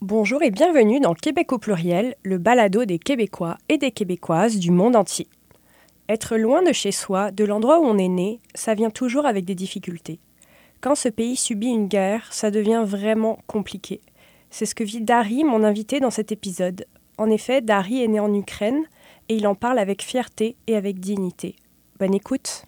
Bonjour 0.00 0.44
et 0.44 0.52
bienvenue 0.52 1.00
dans 1.00 1.12
Québec 1.12 1.52
au 1.52 1.58
pluriel, 1.58 2.14
le 2.22 2.38
balado 2.38 2.84
des 2.84 3.00
Québécois 3.00 3.58
et 3.68 3.78
des 3.78 3.90
Québécoises 3.90 4.56
du 4.56 4.70
monde 4.70 4.94
entier. 4.94 5.26
Être 6.08 6.36
loin 6.36 6.62
de 6.62 6.72
chez 6.72 6.92
soi, 6.92 7.32
de 7.32 7.44
l'endroit 7.44 7.80
où 7.80 7.84
on 7.84 7.98
est 7.98 8.06
né, 8.06 8.38
ça 8.54 8.74
vient 8.74 8.90
toujours 8.90 9.26
avec 9.26 9.44
des 9.44 9.56
difficultés. 9.56 10.20
Quand 10.80 10.94
ce 10.94 11.08
pays 11.08 11.34
subit 11.34 11.66
une 11.66 11.88
guerre, 11.88 12.32
ça 12.32 12.52
devient 12.52 12.84
vraiment 12.86 13.40
compliqué. 13.48 14.00
C'est 14.50 14.66
ce 14.66 14.76
que 14.76 14.84
vit 14.84 15.00
Dari, 15.00 15.42
mon 15.42 15.64
invité 15.64 15.98
dans 15.98 16.12
cet 16.12 16.30
épisode. 16.30 16.86
En 17.18 17.28
effet, 17.28 17.60
Dari 17.60 18.00
est 18.00 18.08
né 18.08 18.20
en 18.20 18.32
Ukraine 18.32 18.84
et 19.28 19.34
il 19.34 19.48
en 19.48 19.56
parle 19.56 19.80
avec 19.80 20.02
fierté 20.02 20.54
et 20.68 20.76
avec 20.76 21.00
dignité. 21.00 21.56
Bonne 21.98 22.14
écoute. 22.14 22.62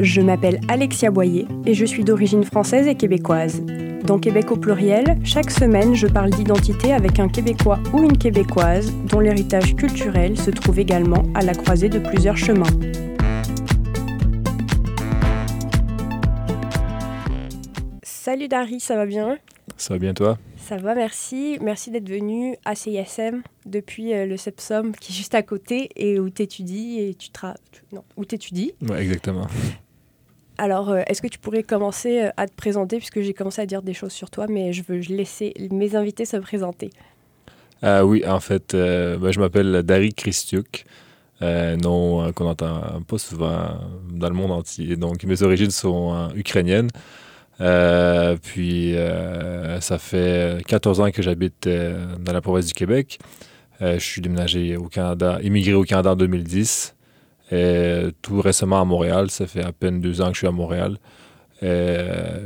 Je 0.00 0.20
m'appelle 0.20 0.60
Alexia 0.68 1.10
Boyer 1.10 1.48
et 1.66 1.74
je 1.74 1.84
suis 1.84 2.04
d'origine 2.04 2.44
française 2.44 2.86
et 2.86 2.94
québécoise. 2.94 3.64
Dans 4.04 4.20
Québec 4.20 4.52
au 4.52 4.56
pluriel, 4.56 5.18
chaque 5.24 5.50
semaine, 5.50 5.96
je 5.96 6.06
parle 6.06 6.30
d'identité 6.30 6.92
avec 6.92 7.18
un 7.18 7.28
Québécois 7.28 7.80
ou 7.92 8.04
une 8.04 8.16
Québécoise 8.16 8.92
dont 9.06 9.18
l'héritage 9.18 9.74
culturel 9.74 10.38
se 10.38 10.52
trouve 10.52 10.78
également 10.78 11.24
à 11.34 11.42
la 11.42 11.52
croisée 11.52 11.88
de 11.88 11.98
plusieurs 11.98 12.36
chemins. 12.36 12.62
Salut 18.04 18.46
Dari, 18.46 18.78
ça 18.78 18.94
va 18.94 19.04
bien? 19.04 19.38
Ça 19.76 19.94
va 19.94 19.98
bien 19.98 20.14
toi? 20.14 20.38
Ça 20.58 20.76
va, 20.76 20.94
merci. 20.94 21.58
Merci 21.60 21.90
d'être 21.90 22.08
venu 22.08 22.54
à 22.64 22.76
CISM 22.76 23.42
depuis 23.66 24.12
euh, 24.12 24.26
le 24.26 24.36
SEPSOM 24.36 24.92
qui 24.94 25.12
est 25.12 25.16
juste 25.16 25.34
à 25.34 25.42
côté 25.42 25.90
et 25.96 26.20
où 26.20 26.30
tu 26.30 26.42
étudies 26.42 27.00
et 27.00 27.14
tu 27.14 27.30
tra... 27.30 27.54
non, 27.92 28.04
où 28.16 28.24
t'étudies. 28.24 28.74
Ouais, 28.88 29.02
exactement. 29.02 29.48
Alors, 30.58 30.90
euh, 30.90 31.02
est-ce 31.06 31.22
que 31.22 31.28
tu 31.28 31.38
pourrais 31.38 31.62
commencer 31.62 32.20
euh, 32.20 32.30
à 32.36 32.48
te 32.48 32.54
présenter, 32.54 32.96
puisque 32.98 33.20
j'ai 33.20 33.32
commencé 33.32 33.62
à 33.62 33.66
dire 33.66 33.80
des 33.80 33.94
choses 33.94 34.12
sur 34.12 34.28
toi, 34.28 34.46
mais 34.48 34.72
je 34.72 34.82
veux 34.86 34.98
laisser 34.98 35.54
mes 35.70 35.94
invités 35.94 36.24
se 36.24 36.36
présenter. 36.36 36.90
Ah 37.80 38.04
oui, 38.04 38.26
en 38.26 38.40
fait, 38.40 38.74
ben, 38.74 39.30
je 39.30 39.38
m'appelle 39.38 39.84
Dari 39.84 40.12
Christiuk, 40.12 40.84
nom 41.40 42.32
qu'on 42.32 42.44
n'entend 42.44 43.00
pas 43.06 43.18
souvent 43.18 43.78
dans 44.10 44.28
le 44.28 44.34
monde 44.34 44.50
entier. 44.50 44.96
Donc, 44.96 45.22
mes 45.22 45.44
origines 45.44 45.70
sont 45.70 46.28
ukrainiennes. 46.34 46.90
puis, 48.42 48.96
ça 49.78 49.98
fait 49.98 50.60
14 50.66 51.00
ans 51.00 51.10
que 51.12 51.22
j'habite 51.22 51.68
dans 51.68 52.32
la 52.32 52.40
province 52.40 52.66
du 52.66 52.74
Québec. 52.74 53.20
je 53.80 53.96
suis 54.00 54.20
déménagé 54.20 54.76
au 54.76 54.88
Canada, 54.88 55.38
immigré 55.40 55.74
au 55.74 55.84
Canada 55.84 56.10
en 56.10 56.16
2010. 56.16 56.96
Et 57.50 58.08
tout 58.22 58.40
récemment 58.40 58.80
à 58.80 58.84
Montréal, 58.84 59.30
ça 59.30 59.46
fait 59.46 59.64
à 59.64 59.72
peine 59.72 60.00
deux 60.00 60.20
ans 60.20 60.28
que 60.28 60.34
je 60.34 60.38
suis 60.38 60.46
à 60.46 60.52
Montréal. 60.52 60.98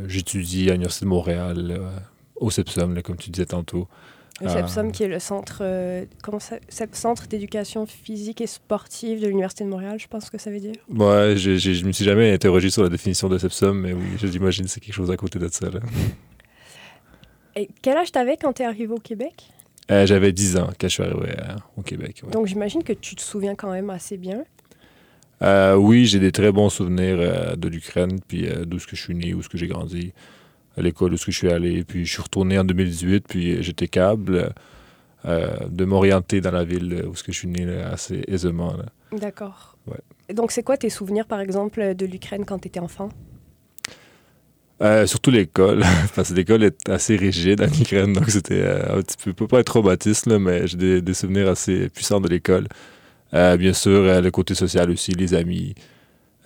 J'étudie 0.07 0.69
à 0.69 0.73
l'Université 0.73 1.05
de 1.05 1.11
Montréal, 1.11 1.77
euh, 1.79 1.91
au 2.37 2.51
CEPSOM, 2.51 3.01
comme 3.03 3.17
tu 3.17 3.31
disais 3.31 3.47
tantôt. 3.47 3.89
Le 4.41 4.49
CEPSOM, 4.49 4.91
qui 4.91 5.05
est 5.05 5.09
le 5.09 5.21
centre, 5.21 5.59
euh, 5.61 6.05
ça, 6.41 6.87
centre 6.93 7.29
d'éducation 7.29 7.87
physique 7.87 8.41
et 8.41 8.47
sportive 8.47 9.21
de 9.21 9.29
l'Université 9.29 9.63
de 9.63 9.69
Montréal, 9.69 9.99
je 10.01 10.09
pense 10.09 10.31
que 10.31 10.39
ça 10.39 10.51
veut 10.51 10.59
dire. 10.59 10.75
Ouais, 10.89 11.35
je 11.37 11.51
ne 11.51 11.87
me 11.87 11.93
suis 11.93 12.05
jamais 12.05 12.33
interrogé 12.33 12.71
sur 12.71 12.83
la 12.83 12.89
définition 12.89 13.29
de 13.29 13.39
CEPSOM, 13.39 13.79
mais 13.79 13.93
oui, 13.93 14.03
j'imagine 14.21 14.65
que 14.65 14.71
c'est 14.71 14.81
quelque 14.81 14.95
chose 14.95 15.11
à 15.11 15.17
côté 15.17 15.39
de 15.39 15.49
ça. 15.49 15.69
Et 17.55 17.69
quel 17.83 17.99
âge 17.99 18.11
t'avais 18.11 18.37
quand 18.37 18.55
tu 18.55 18.63
es 18.63 18.65
arrivé 18.65 18.93
au 18.93 18.99
Québec? 18.99 19.49
Euh, 19.91 20.07
J'avais 20.07 20.33
10 20.33 20.57
ans 20.57 20.71
quand 20.81 20.89
je 20.89 20.93
suis 20.93 21.03
arrivé 21.03 21.35
au 21.77 21.83
Québec. 21.83 22.23
Donc 22.31 22.47
j'imagine 22.47 22.83
que 22.83 22.95
tu 22.95 23.15
te 23.15 23.21
souviens 23.21 23.55
quand 23.55 23.71
même 23.71 23.91
assez 23.91 24.17
bien. 24.17 24.45
Euh, 25.43 25.75
oui, 25.75 26.07
j'ai 26.07 26.21
des 26.21 26.33
très 26.33 26.53
bons 26.53 26.69
souvenirs 26.69 27.17
euh, 27.19 27.57
de 27.57 27.69
l'Ukraine, 27.69 28.21
puis 28.27 28.47
euh, 28.47 28.65
d'où 28.65 28.79
ce 28.79 28.87
que 28.87 28.95
je 28.95 29.03
suis 29.03 29.15
né, 29.15 29.35
où 29.35 29.43
ce 29.43 29.49
que 29.49 29.59
j'ai 29.59 29.67
grandi, 29.67 30.13
à 30.77 30.83
l'école 30.83 31.13
où 31.13 31.17
ce 31.17 31.27
que 31.27 31.33
je 31.33 31.39
suis 31.39 31.51
allé. 31.51 31.83
Puis 31.85 32.07
je 32.07 32.13
suis 32.13 32.23
retourné 32.23 32.59
en 32.59 32.65
2018, 32.65 33.25
puis 33.29 33.63
j'étais 33.63 33.89
câble 33.89 34.53
de 35.25 35.85
m'orienter 35.85 36.41
dans 36.41 36.51
la 36.51 36.65
ville 36.65 37.05
où 37.09 37.15
ce 37.15 37.23
que 37.23 37.31
je 37.31 37.39
suis 37.39 37.49
né 37.49 37.65
assez 37.81 38.25
aisément. 38.27 38.75
D'accord. 39.13 39.77
Donc 40.35 40.51
c'est 40.51 40.65
quoi 40.65 40.77
tes 40.77 40.91
souvenirs, 40.91 41.27
par 41.27 41.39
exemple, 41.39 41.95
de 41.95 42.07
l'Ukraine 42.07 42.45
quand 42.45 42.59
tu 42.59 42.69
étais 42.69 42.81
enfant? 42.81 43.09
surtout 45.07 45.31
l'école, 45.31 45.85
parce 46.17 46.31
que 46.31 46.35
l'école 46.35 46.65
est 46.65 46.89
assez 46.89 47.15
rigide 47.15 47.63
en 47.63 47.69
Ukraine, 47.69 48.15
donc 48.15 48.29
c'était 48.31 48.67
un 48.67 49.01
petit 49.01 49.17
peu, 49.17 49.33
peut 49.33 49.47
pas 49.47 49.61
être 49.61 49.67
traumatiste, 49.67 50.27
mais 50.27 50.67
j'ai 50.67 51.01
des, 51.01 51.15
souvenirs 51.15 51.49
assez 51.49 51.89
puissants 51.89 52.21
de 52.21 52.27
l'école. 52.29 52.67
Euh, 53.35 53.57
bien 53.57 53.73
sûr, 53.73 53.93
euh, 53.93 54.21
le 54.21 54.31
côté 54.31 54.55
social 54.55 54.91
aussi, 54.91 55.13
les 55.13 55.35
amis, 55.35 55.75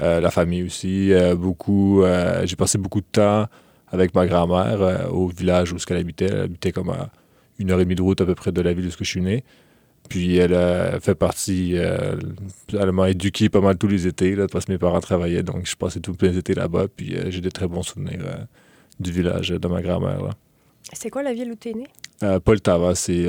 euh, 0.00 0.20
la 0.20 0.30
famille 0.30 0.62
aussi. 0.62 1.12
beaucoup, 1.36 2.04
j'ai 2.44 2.56
passé 2.56 2.78
beaucoup 2.78 3.00
de 3.00 3.06
temps 3.10 3.46
avec 3.88 4.14
ma 4.14 4.26
grand-mère 4.26 5.12
au 5.12 5.28
village 5.28 5.72
où 5.72 5.76
elle 5.88 5.96
habitait. 5.96 6.26
Elle 6.26 6.40
habitait 6.40 6.72
comme 6.72 6.90
à 6.90 7.10
une 7.58 7.70
heure 7.70 7.80
et 7.80 7.84
demie 7.84 7.94
de 7.94 8.02
route 8.02 8.20
à 8.20 8.26
peu 8.26 8.34
près 8.34 8.52
de 8.52 8.60
la 8.60 8.72
ville 8.72 8.86
où 8.86 8.90
je 8.90 9.04
suis 9.04 9.20
né. 9.20 9.44
Puis 10.08 10.36
elle 10.36 10.54
a 10.54 11.00
fait 11.00 11.14
partie, 11.16 11.74
elle 11.74 12.92
m'a 12.92 13.10
éduqué 13.10 13.48
pas 13.48 13.60
mal 13.60 13.76
tous 13.76 13.88
les 13.88 14.06
étés, 14.06 14.36
là, 14.36 14.46
parce 14.46 14.66
que 14.66 14.72
mes 14.72 14.78
parents 14.78 15.00
travaillaient, 15.00 15.42
donc 15.42 15.66
je 15.66 15.74
passais 15.74 15.98
tous 15.98 16.16
les 16.20 16.36
étés 16.38 16.54
là-bas, 16.54 16.86
puis 16.94 17.16
j'ai 17.28 17.40
des 17.40 17.50
très 17.50 17.66
bons 17.66 17.82
souvenirs 17.82 18.46
du 19.00 19.10
village 19.10 19.48
de 19.48 19.68
ma 19.68 19.82
grand-mère. 19.82 20.30
C'est 20.92 21.10
quoi 21.10 21.22
la 21.22 21.32
ville 21.32 21.50
où 21.52 21.56
tu 21.56 21.70
es 21.70 21.74
né? 21.74 22.38
Poltava, 22.40 22.94
c'est 22.94 23.28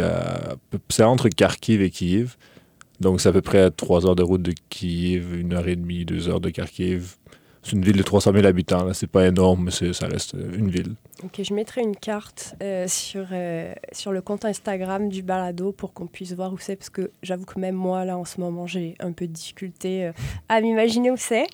entre 1.00 1.30
Kharkiv 1.30 1.82
et 1.82 1.90
Kiev. 1.90 2.36
Donc, 3.00 3.22
c'est 3.22 3.30
à 3.30 3.34
peu 3.34 3.42
près 3.42 3.70
trois 3.72 4.06
heures 4.06 4.16
de 4.16 4.24
route 4.24 4.42
de 4.42 4.54
Kiev, 4.70 5.36
une 5.40 5.54
heure 5.54 5.68
et 5.68 5.76
demie, 5.76 6.06
deux 6.06 6.30
heures 6.30 6.42
de 6.42 6.50
Kharkiv. 6.50 7.18
C'est 7.68 7.74
une 7.74 7.84
ville 7.84 7.98
de 7.98 8.04
300 8.04 8.32
000 8.32 8.46
habitants. 8.46 8.86
Là. 8.86 8.94
C'est 8.94 9.08
pas 9.08 9.28
énorme, 9.28 9.66
mais 9.66 9.92
ça 9.94 10.08
reste 10.08 10.36
euh, 10.36 10.58
une 10.58 10.70
ville. 10.70 10.96
Ok, 11.22 11.42
je 11.44 11.54
mettrai 11.54 11.82
une 11.82 11.98
carte 11.98 12.56
euh, 12.64 12.88
sur, 12.88 13.26
euh, 13.34 13.74
sur 13.92 14.14
le 14.14 14.22
compte 14.22 14.46
Instagram 14.46 15.10
du 15.10 15.22
balado 15.22 15.74
pour 15.74 15.92
qu'on 15.92 16.08
puisse 16.08 16.32
voir 16.32 16.54
où 16.54 16.58
c'est, 16.60 16.78
parce 16.78 16.90
que 16.90 17.12
j'avoue 17.24 17.44
que 17.44 17.60
même 17.60 17.76
moi, 17.76 18.06
là, 18.06 18.18
en 18.18 18.24
ce 18.24 18.40
moment, 18.40 18.68
j'ai 18.68 18.96
un 19.02 19.12
peu 19.12 19.28
de 19.28 19.34
difficulté 19.34 20.12
à 20.48 20.62
m'imaginer 20.62 21.12
où 21.12 21.18
c'est. 21.18 21.48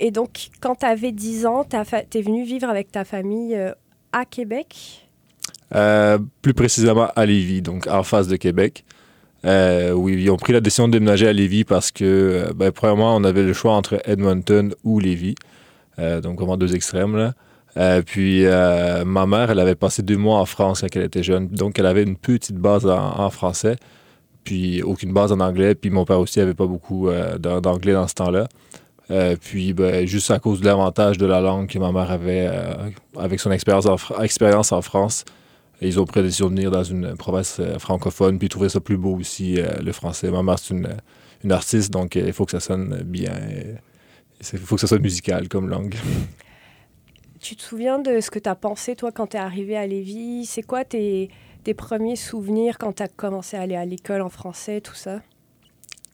Et 0.00 0.10
donc, 0.10 0.48
quand 0.60 0.74
tu 0.74 0.86
avais 0.86 1.12
10 1.12 1.46
ans, 1.46 1.64
tu 1.64 1.76
es 1.76 2.22
venu 2.22 2.42
vivre 2.42 2.68
avec 2.68 2.90
ta 2.90 3.04
famille 3.04 3.56
à 4.10 4.24
Québec? 4.24 5.08
Plus 5.70 6.54
précisément 6.54 7.08
à 7.14 7.24
Lévis, 7.24 7.62
donc 7.62 7.86
en 7.86 8.02
face 8.02 8.26
de 8.26 8.34
Québec. 8.34 8.84
Euh, 9.44 9.92
oui, 9.92 10.22
ils 10.22 10.30
ont 10.30 10.36
pris 10.36 10.52
la 10.52 10.60
décision 10.60 10.86
de 10.86 10.92
déménager 10.92 11.26
à 11.26 11.32
Lévis 11.32 11.64
parce 11.64 11.90
que, 11.90 12.04
euh, 12.04 12.52
ben, 12.54 12.70
premièrement, 12.70 13.16
on 13.16 13.24
avait 13.24 13.42
le 13.42 13.52
choix 13.52 13.72
entre 13.72 14.00
Edmonton 14.04 14.74
ou 14.84 15.00
Lévis. 15.00 15.34
Euh, 15.98 16.20
donc, 16.20 16.38
vraiment 16.38 16.56
deux 16.56 16.74
extrêmes, 16.74 17.32
puis, 18.06 18.44
ma 18.44 19.26
mère, 19.26 19.50
elle 19.50 19.60
avait 19.60 19.74
passé 19.74 20.02
deux 20.02 20.18
mois 20.18 20.38
en 20.38 20.46
France 20.46 20.82
quand 20.82 20.94
elle 20.94 21.04
était 21.04 21.22
jeune. 21.22 21.48
Donc, 21.48 21.78
elle 21.78 21.86
avait 21.86 22.02
une 22.02 22.16
petite 22.16 22.56
base 22.56 22.86
en, 22.86 23.30
français, 23.30 23.76
puis 24.44 24.82
aucune 24.82 25.12
base 25.12 25.32
en 25.32 25.40
anglais. 25.40 25.74
Puis, 25.74 25.90
mon 25.90 26.04
père 26.04 26.20
aussi 26.20 26.38
n'avait 26.38 26.54
pas 26.54 26.66
beaucoup 26.66 27.08
d'anglais 27.38 27.94
dans 27.94 28.08
ce 28.08 28.14
temps-là. 28.14 28.46
puis, 29.40 29.72
ben, 29.72 30.06
juste 30.06 30.30
à 30.30 30.38
cause 30.38 30.60
de 30.60 30.66
l'avantage 30.66 31.16
de 31.16 31.24
la 31.26 31.40
langue 31.40 31.66
que 31.66 31.78
ma 31.78 31.92
mère 31.92 32.10
avait 32.10 32.50
avec 33.16 33.40
son 33.40 33.50
expérience 33.50 33.86
en 33.86 34.82
France, 34.82 35.24
ils 35.88 36.00
ont 36.00 36.04
pris 36.04 36.20
la 36.20 36.26
décision 36.26 36.48
de 36.48 36.54
venir 36.54 36.70
dans 36.70 36.84
une 36.84 37.16
province 37.16 37.58
euh, 37.60 37.78
francophone, 37.78 38.38
puis 38.38 38.48
trouvaient 38.48 38.68
ça 38.68 38.80
plus 38.80 38.96
beau 38.96 39.16
aussi, 39.16 39.60
euh, 39.60 39.68
le 39.82 39.92
français. 39.92 40.30
Ma 40.30 40.42
mère, 40.42 40.58
c'est 40.58 40.74
une, 40.74 40.96
une, 41.44 41.52
artiste, 41.52 41.92
donc 41.92 42.16
euh, 42.16 42.24
il 42.26 42.32
faut 42.32 42.44
que 42.44 42.52
ça 42.52 42.60
sonne 42.60 43.02
bien. 43.04 43.32
Il 44.52 44.58
faut 44.58 44.74
que 44.76 44.80
ça 44.80 44.86
soit 44.86 44.98
musical 44.98 45.48
comme 45.48 45.68
langue. 45.68 45.94
Tu 47.40 47.56
te 47.56 47.62
souviens 47.62 47.98
de 47.98 48.20
ce 48.20 48.30
que 48.30 48.38
tu 48.38 48.48
as 48.48 48.54
pensé, 48.54 48.94
toi, 48.94 49.10
quand 49.10 49.26
tu 49.26 49.36
es 49.36 49.40
arrivé 49.40 49.76
à 49.76 49.84
Lévis? 49.84 50.46
C'est 50.46 50.62
quoi 50.62 50.84
tes, 50.84 51.28
tes, 51.64 51.74
premiers 51.74 52.14
souvenirs 52.14 52.78
quand 52.78 52.92
tu 52.92 53.02
as 53.02 53.08
commencé 53.08 53.56
à 53.56 53.62
aller 53.62 53.74
à 53.74 53.84
l'école 53.84 54.22
en 54.22 54.28
français, 54.28 54.80
tout 54.80 54.94
ça? 54.94 55.20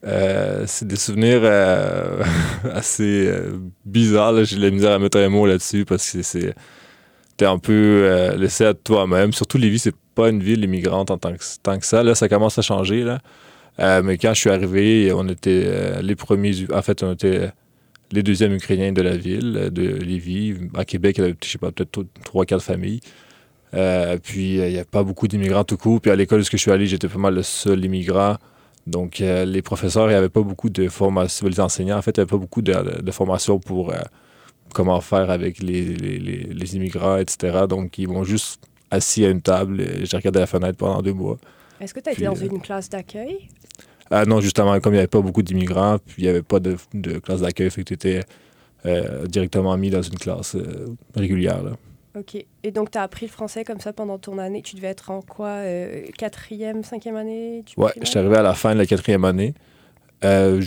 c'est 0.02 0.88
des 0.88 0.96
souvenirs 0.96 1.44
assez 2.72 3.30
bizarres. 3.84 4.42
J'ai 4.44 4.56
la 4.56 4.70
misère 4.70 4.92
à 4.92 4.98
mettre 4.98 5.18
un 5.18 5.28
mot 5.28 5.44
là-dessus 5.44 5.84
parce 5.84 6.10
que 6.10 6.22
c'est 6.22 6.54
t'es 7.38 7.46
un 7.46 7.58
peu 7.58 7.72
euh, 7.72 8.36
laissé 8.36 8.64
à 8.64 8.74
toi-même. 8.74 9.32
Surtout 9.32 9.56
Lévis, 9.56 9.78
c'est 9.78 9.94
pas 10.14 10.28
une 10.28 10.42
ville 10.42 10.62
immigrante 10.64 11.10
en 11.10 11.18
tant 11.18 11.32
que, 11.32 11.86
ça. 11.86 12.02
Là, 12.02 12.14
ça 12.14 12.28
commence 12.28 12.58
à 12.58 12.62
changer. 12.62 13.04
Là. 13.04 13.20
Euh, 13.78 14.02
mais 14.02 14.18
quand 14.18 14.34
je 14.34 14.40
suis 14.40 14.50
arrivé, 14.50 15.12
on 15.14 15.26
était 15.28 15.62
euh, 15.66 16.02
les 16.02 16.16
premiers. 16.16 16.52
En 16.74 16.82
fait, 16.82 17.02
on 17.02 17.12
était 17.12 17.50
les 18.10 18.24
deuxièmes 18.24 18.52
Ukrainiens 18.54 18.92
de 18.92 19.02
la 19.02 19.16
ville, 19.16 19.70
de 19.72 19.82
Lévis. 19.82 20.56
À 20.74 20.84
Québec, 20.84 21.16
il 21.18 21.20
y 21.20 21.24
avait, 21.24 21.36
je 21.42 21.48
sais 21.48 21.58
pas, 21.58 21.70
peut-être 21.70 22.04
trois, 22.24 22.44
quatre 22.44 22.62
familles. 22.62 23.00
puis, 23.70 24.56
il 24.56 24.72
n'y 24.72 24.78
a 24.78 24.84
pas 24.84 25.04
beaucoup 25.04 25.28
d'immigrants 25.28 25.64
tout 25.64 25.76
court. 25.76 26.00
Puis, 26.00 26.10
à 26.10 26.16
l'école 26.16 26.40
où 26.40 26.44
je 26.50 26.56
suis 26.56 26.72
allé, 26.72 26.86
j'étais 26.86 27.08
pas 27.08 27.18
mal 27.18 27.34
le 27.34 27.44
seul 27.44 27.84
immigrant. 27.84 28.36
Donc, 28.88 29.18
les 29.20 29.62
professeurs, 29.62 30.06
il 30.06 30.10
n'y 30.10 30.16
avait 30.16 30.28
pas 30.28 30.42
beaucoup 30.42 30.70
de 30.70 30.88
formation. 30.88 31.46
Les 31.46 31.60
enseignants, 31.60 31.98
en 31.98 32.02
fait, 32.02 32.16
il 32.16 32.20
n'y 32.20 32.22
avait 32.22 32.30
pas 32.30 32.38
beaucoup 32.38 32.62
de 32.62 33.12
formation 33.12 33.60
pour 33.60 33.92
comment 34.72 35.00
faire 35.00 35.30
avec 35.30 35.60
les, 35.60 35.84
les, 35.84 36.18
les, 36.18 36.76
immigrants, 36.76 37.16
etc. 37.16 37.66
Donc, 37.68 37.98
ils 37.98 38.08
vont 38.08 38.24
juste 38.24 38.60
assis 38.90 39.24
à 39.24 39.30
une 39.30 39.42
table. 39.42 39.82
J'ai 40.04 40.16
regardé 40.16 40.40
la 40.40 40.46
fenêtre 40.46 40.78
pendant 40.78 41.02
deux 41.02 41.12
mois. 41.12 41.36
Est-ce 41.80 41.94
que 41.94 42.00
tu 42.00 42.08
as 42.10 42.12
été 42.12 42.24
dans 42.24 42.36
euh, 42.36 42.48
une 42.50 42.60
classe 42.60 42.88
d'accueil? 42.88 43.48
Ah 44.10 44.24
non, 44.24 44.40
justement, 44.40 44.78
comme 44.80 44.94
il 44.94 44.96
n'y 44.96 45.00
avait 45.00 45.06
pas 45.06 45.20
beaucoup 45.20 45.42
d'immigrants, 45.42 45.98
puis 45.98 46.22
il 46.22 46.24
n'y 46.24 46.30
avait 46.30 46.42
pas 46.42 46.60
de, 46.60 46.76
de 46.94 47.18
classe 47.18 47.42
d'accueil, 47.42 47.70
fait 47.70 47.82
que 47.82 47.88
tu 47.88 47.94
étais 47.94 48.22
euh, 48.86 49.26
directement 49.26 49.76
mis 49.76 49.90
dans 49.90 50.02
une 50.02 50.18
classe 50.18 50.54
euh, 50.54 50.86
régulière. 51.14 51.62
Là. 51.62 51.72
Ok. 52.18 52.44
Et 52.62 52.70
donc, 52.70 52.90
tu 52.90 52.98
as 52.98 53.02
appris 53.02 53.26
le 53.26 53.32
français 53.32 53.64
comme 53.64 53.80
ça 53.80 53.92
pendant 53.92 54.18
ton 54.18 54.38
année? 54.38 54.62
Tu 54.62 54.76
devais 54.76 54.88
être 54.88 55.10
en 55.10 55.20
quoi 55.22 55.48
euh, 55.48 56.04
Quatrième, 56.16 56.82
cinquième 56.82 57.16
année 57.16 57.64
Ouais, 57.76 57.92
je 58.00 58.06
suis 58.06 58.18
arrivé 58.18 58.36
à 58.36 58.42
la 58.42 58.54
fin 58.54 58.72
de 58.72 58.78
la 58.78 58.86
quatrième 58.86 59.24
année. 59.24 59.54
Euh, 60.24 60.60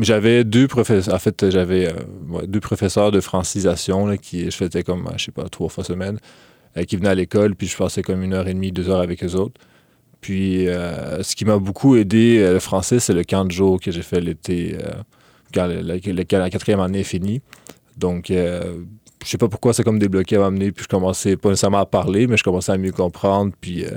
j'avais 0.00 0.44
deux 0.44 0.68
professeurs. 0.68 1.14
En 1.14 1.18
fait, 1.18 1.50
j'avais 1.50 1.88
euh, 1.88 2.46
deux 2.46 2.60
professeurs 2.60 3.10
de 3.12 3.20
francisation 3.20 4.06
là, 4.06 4.16
qui 4.16 4.50
je 4.50 4.56
faisais 4.56 4.82
comme, 4.82 5.08
je 5.16 5.24
sais 5.24 5.32
pas, 5.32 5.48
trois 5.48 5.68
fois 5.68 5.84
semaine, 5.84 6.18
qui 6.86 6.96
venaient 6.96 7.08
à 7.08 7.14
l'école, 7.14 7.54
puis 7.54 7.66
je 7.66 7.76
passais 7.76 8.02
comme 8.02 8.22
une 8.22 8.34
heure 8.34 8.48
et 8.48 8.54
demie, 8.54 8.70
deux 8.70 8.90
heures 8.90 9.00
avec 9.00 9.24
eux 9.24 9.34
autres. 9.34 9.58
Puis, 10.20 10.66
ce 10.66 11.34
qui 11.34 11.46
m'a 11.46 11.56
beaucoup 11.56 11.96
aidé, 11.96 12.38
le 12.52 12.58
français, 12.58 13.00
c'est 13.00 13.14
le 13.14 13.24
camp 13.24 13.46
de 13.46 13.50
jour 13.50 13.80
que 13.80 13.90
j'ai 13.90 14.02
fait 14.02 14.20
l'été, 14.20 14.76
quand 15.54 15.66
la, 15.66 16.50
quatrième 16.50 16.80
année 16.80 17.00
est 17.00 17.04
finie. 17.04 17.40
Donc, 17.96 18.30
je 19.26 19.32
sais 19.32 19.38
pas 19.38 19.48
pourquoi 19.48 19.72
c'est 19.72 19.82
comme 19.82 19.98
débloqué 19.98 20.36
à 20.36 20.38
m'amener, 20.40 20.70
puis 20.70 20.84
je 20.84 20.88
commençais 20.88 21.36
pas 21.36 21.48
nécessairement 21.48 21.78
à 21.78 21.86
parler, 21.86 22.28
mais 22.28 22.36
je 22.36 22.44
commençais 22.44 22.70
à 22.70 22.78
mieux 22.78 22.92
comprendre, 22.92 23.52
puis 23.60 23.84
euh, 23.84 23.90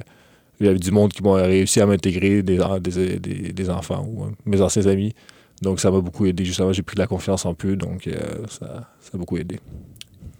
il 0.59 0.65
y 0.65 0.69
avait 0.69 0.79
du 0.79 0.89
monde 0.91 1.13
qui 1.13 1.21
m'a 1.21 1.35
réussi 1.35 1.79
à 1.81 1.85
m'intégrer, 1.85 2.41
des, 2.41 2.59
des, 2.79 3.19
des, 3.53 3.69
enfants 3.69 4.05
ou 4.09 4.23
euh, 4.23 4.27
mes 4.45 4.59
anciens 4.61 4.87
amis. 4.87 5.13
Donc 5.61 5.79
ça 5.79 5.91
m'a 5.91 5.99
beaucoup 5.99 6.25
aidé, 6.25 6.45
justement, 6.45 6.71
j'ai 6.73 6.83
pris 6.83 6.95
de 6.95 7.01
la 7.01 7.07
confiance 7.07 7.45
en 7.45 7.53
peu, 7.53 7.75
donc 7.75 8.07
euh, 8.07 8.47
ça, 8.47 8.87
ça, 8.99 9.11
a 9.13 9.17
beaucoup 9.17 9.37
aidé. 9.37 9.59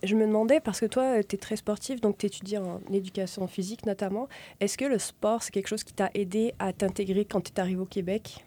Je 0.02 0.16
me 0.16 0.26
demandais, 0.26 0.62
parce 0.62 0.80
que 0.80 0.86
toi, 0.86 1.22
tu 1.24 1.36
es 1.36 1.40
très 1.40 1.58
sportif, 1.58 2.00
donc 2.00 2.18
tu 2.18 2.26
étudies 2.26 2.58
en 2.58 2.80
éducation 2.94 3.48
physique 3.48 3.86
notamment, 3.86 4.30
est-ce 4.62 4.78
que 4.78 4.86
le 4.86 4.98
sport, 4.98 5.44
c'est 5.44 5.52
quelque 5.52 5.68
chose 5.68 5.84
qui 5.84 5.94
t'a 5.94 6.10
aidé 6.14 6.54
à 6.58 6.72
t'intégrer 6.72 7.26
quand 7.26 7.42
tu 7.42 7.52
es 7.52 7.60
arrivé 7.60 7.82
au 7.82 7.86
Québec? 7.86 8.46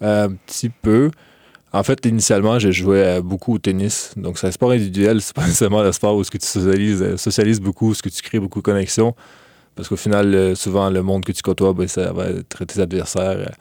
un 0.00 0.32
petit 0.32 0.70
peu. 0.70 1.10
En 1.72 1.82
fait, 1.84 2.04
initialement, 2.06 2.58
jouais 2.58 3.04
euh, 3.04 3.22
beaucoup 3.22 3.54
au 3.54 3.58
tennis. 3.58 4.12
Donc, 4.16 4.38
c'est 4.38 4.48
un 4.48 4.50
sport 4.50 4.72
individuel. 4.72 5.20
C'est 5.20 5.34
pas 5.34 5.42
nécessairement 5.46 5.82
le 5.82 5.92
sport 5.92 6.16
où 6.16 6.24
ce 6.24 6.30
que 6.30 6.38
tu 6.38 6.46
socialises, 6.46 7.02
euh, 7.02 7.16
socialises 7.16 7.60
beaucoup, 7.60 7.90
où 7.90 7.94
ce 7.94 8.02
que 8.02 8.08
tu 8.08 8.22
crées 8.22 8.40
beaucoup 8.40 8.58
de 8.58 8.64
connexions. 8.64 9.14
Parce 9.76 9.88
qu'au 9.88 9.96
final, 9.96 10.34
euh, 10.34 10.54
souvent, 10.54 10.90
le 10.90 11.02
monde 11.02 11.24
que 11.24 11.32
tu 11.32 11.42
côtoies, 11.42 11.72
ben, 11.72 11.86
ça 11.86 12.12
va 12.12 12.30
être 12.30 12.64
tes 12.64 12.80
adversaires 12.80 13.52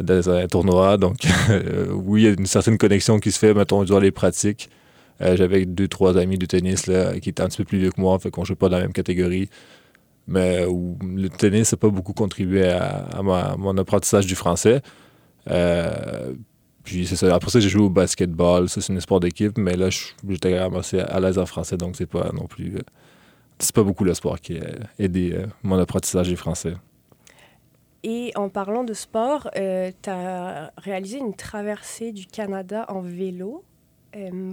dans 0.00 0.30
un 0.30 0.46
tournoi. 0.46 0.96
Donc, 0.96 1.16
oui, 1.92 2.22
il 2.22 2.24
y 2.24 2.28
a 2.28 2.32
une 2.32 2.46
certaine 2.46 2.78
connexion 2.78 3.18
qui 3.18 3.32
se 3.32 3.38
fait, 3.38 3.54
mettons, 3.54 3.84
durant 3.84 4.00
les 4.00 4.10
pratiques. 4.10 4.70
J'avais 5.20 5.64
deux, 5.64 5.88
trois 5.88 6.18
amis 6.18 6.38
de 6.38 6.46
tennis 6.46 6.86
là, 6.86 7.18
qui 7.20 7.30
étaient 7.30 7.42
un 7.42 7.48
petit 7.48 7.58
peu 7.58 7.64
plus 7.64 7.78
vieux 7.78 7.90
que 7.90 8.00
moi, 8.00 8.18
fait 8.18 8.30
qu'on 8.30 8.42
ne 8.42 8.46
joue 8.46 8.56
pas 8.56 8.68
dans 8.68 8.76
la 8.76 8.82
même 8.82 8.92
catégorie. 8.92 9.48
Mais 10.26 10.66
le 10.66 11.28
tennis 11.28 11.72
n'a 11.72 11.78
pas 11.78 11.88
beaucoup 11.88 12.12
contribué 12.12 12.68
à, 12.68 13.20
mon 13.22 13.78
apprentissage 13.78 14.26
du 14.26 14.34
français. 14.34 14.82
Puis 16.84 17.06
c'est 17.06 17.16
ça. 17.16 17.34
Après 17.34 17.50
ça, 17.50 17.60
j'ai 17.60 17.68
joué 17.68 17.82
au 17.82 17.90
basketball. 17.90 18.68
C'est 18.68 18.92
un 18.92 19.00
sport 19.00 19.18
d'équipe. 19.18 19.56
Mais 19.58 19.74
là, 19.74 19.88
j'étais 20.28 20.56
vraiment 20.56 20.78
assez 20.78 21.00
à 21.00 21.18
l'aise 21.18 21.38
en 21.38 21.46
français. 21.46 21.76
Donc, 21.76 21.96
c'est 21.96 22.06
pas 22.06 22.30
non 22.32 22.46
plus. 22.46 22.76
Euh, 22.76 22.82
c'est 23.58 23.74
pas 23.74 23.82
beaucoup 23.82 24.04
le 24.04 24.12
sport 24.14 24.38
qui 24.38 24.58
a 24.58 24.66
aidé 24.98 25.32
euh, 25.32 25.46
mon 25.62 25.78
apprentissage 25.78 26.28
du 26.28 26.36
français. 26.36 26.74
Et 28.04 28.30
en 28.36 28.48
parlant 28.48 28.84
de 28.84 28.94
sport, 28.94 29.50
euh, 29.56 29.90
tu 30.02 30.10
as 30.10 30.72
réalisé 30.76 31.18
une 31.18 31.34
traversée 31.34 32.12
du 32.12 32.26
Canada 32.26 32.84
en 32.88 33.00
vélo 33.00 33.64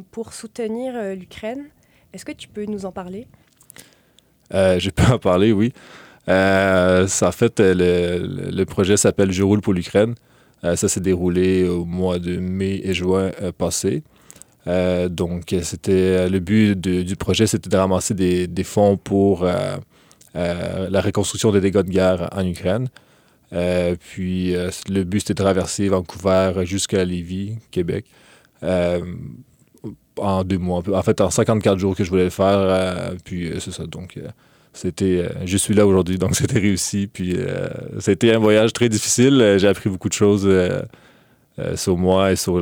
pour 0.09 0.33
soutenir 0.33 0.93
l'Ukraine. 1.15 1.65
Est-ce 2.13 2.25
que 2.25 2.31
tu 2.31 2.47
peux 2.47 2.65
nous 2.65 2.87
en 2.87 2.91
parler? 2.91 3.27
je 4.51 4.89
peux 4.89 5.03
en 5.03 5.19
parler, 5.19 5.51
oui. 5.51 5.71
ça, 6.25 7.07
en 7.21 7.31
fait, 7.31 7.59
le, 7.59 8.63
projet 8.63 8.97
s'appelle 8.97 9.31
Je 9.31 9.43
roule 9.43 9.61
pour 9.61 9.73
l'Ukraine. 9.73 10.15
Euh, 10.63 10.75
ça 10.75 10.87
s'est 10.87 10.99
déroulé 10.99 11.67
au 11.67 11.85
mois 11.85 12.19
de 12.19 12.37
mai 12.37 12.81
et 12.83 12.93
juin 12.93 13.31
euh, 13.41 13.51
passé. 13.51 14.03
Euh, 14.67 15.09
donc, 15.09 15.55
c'était 15.63 16.29
le 16.29 16.39
but 16.39 16.79
du 16.79 17.15
projet, 17.15 17.47
c'était 17.47 17.69
de 17.69 17.77
ramasser 17.77 18.13
des, 18.13 18.63
fonds 18.63 18.95
pour 18.97 19.45
la 20.35 21.01
reconstruction 21.01 21.51
des 21.51 21.61
dégâts 21.61 21.81
de 21.81 21.89
guerre 21.89 22.29
en 22.31 22.45
Ukraine. 22.45 22.89
Puis, 23.51 24.53
le 24.89 25.03
but, 25.03 25.19
c'était 25.19 25.33
de 25.33 25.43
traverser 25.43 25.89
Vancouver 25.89 26.53
jusqu'à 26.63 27.03
Lévis, 27.03 27.57
Québec 27.71 28.05
en 30.17 30.43
deux 30.43 30.57
mois. 30.57 30.83
En 30.93 31.01
fait, 31.01 31.19
en 31.21 31.29
54 31.29 31.79
jours 31.79 31.95
que 31.95 32.03
je 32.03 32.09
voulais 32.09 32.25
le 32.25 32.29
faire. 32.29 33.13
puis 33.23 33.51
c'est 33.59 33.71
ça. 33.71 33.85
Donc, 33.85 34.19
c'était, 34.73 35.25
euh, 35.25 35.45
je 35.45 35.57
suis 35.57 35.73
là 35.73 35.85
aujourd'hui, 35.85 36.17
donc 36.17 36.35
c'était 36.35 36.59
réussi. 36.59 37.07
Puis 37.07 37.37
c'était 37.99 38.31
euh, 38.31 38.35
un 38.37 38.39
voyage 38.39 38.73
très 38.73 38.89
difficile. 38.89 39.41
Euh, 39.41 39.57
j'ai 39.57 39.67
appris 39.67 39.89
beaucoup 39.89 40.09
de 40.09 40.13
choses 40.13 40.49
sur 41.75 41.97
moi 41.97 42.31
et 42.31 42.35
sur 42.35 42.59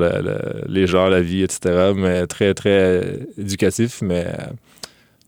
les 0.67 0.87
gens, 0.87 1.07
la 1.07 1.21
vie, 1.21 1.43
etc. 1.43 1.93
Mais 1.95 2.27
très, 2.27 2.53
très 2.53 3.19
éducatif. 3.37 4.01
Mais 4.01 4.27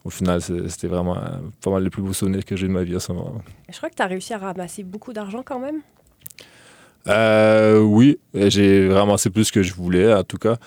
au 0.03 0.09
final, 0.09 0.42
c'était 0.42 0.88
vraiment 0.88 1.18
pas 1.62 1.71
mal 1.71 1.83
le 1.83 1.89
plus 1.89 2.01
beau 2.01 2.13
souvenir 2.13 2.44
que 2.44 2.56
j'ai 2.56 2.68
de 2.68 2.71
ma 2.71 2.83
vie 2.83 2.95
à 2.95 3.00
ce 3.00 3.12
moment. 3.12 3.42
Je 3.69 3.77
crois 3.77 3.89
que 3.89 3.95
tu 3.95 4.01
as 4.01 4.07
réussi 4.07 4.33
à 4.33 4.38
ramasser 4.38 4.83
beaucoup 4.83 5.13
d'argent 5.13 5.44
quand 5.44 5.59
même. 5.59 5.81
oui, 7.86 8.19
j'ai 8.33 8.92
ramassé 8.92 9.30
plus 9.30 9.51
que 9.51 9.62
je 9.62 9.74
voulais, 9.74 10.13
en 10.13 10.24
tout 10.24 10.38
cas. 10.38 10.57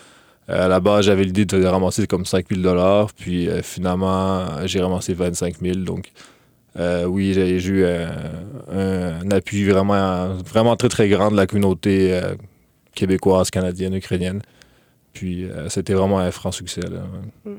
Euh, 0.50 0.66
à 0.66 0.68
la 0.68 0.80
base, 0.80 1.06
j'avais 1.06 1.24
l'idée 1.24 1.46
de 1.46 1.64
ramasser 1.64 2.06
comme 2.06 2.26
5 2.26 2.46
000 2.54 3.08
puis 3.16 3.48
euh, 3.48 3.62
finalement, 3.62 4.66
j'ai 4.66 4.80
ramassé 4.80 5.14
25 5.14 5.60
000 5.60 5.76
Donc, 5.78 6.12
euh, 6.78 7.04
oui, 7.04 7.32
j'ai 7.32 7.66
eu 7.66 7.86
un, 7.86 9.30
appui 9.30 9.64
vraiment, 9.64 10.34
vraiment 10.34 10.76
très, 10.76 10.88
très 10.88 11.08
grand 11.08 11.30
de 11.30 11.36
la 11.36 11.46
communauté 11.46 12.20
québécoise, 12.94 13.50
canadienne, 13.50 13.94
ukrainienne. 13.94 14.42
Puis, 15.12 15.48
c'était 15.68 15.94
vraiment 15.94 16.18
un 16.18 16.30
franc 16.30 16.52
succès. 16.52 16.82
Mm. 17.44 17.52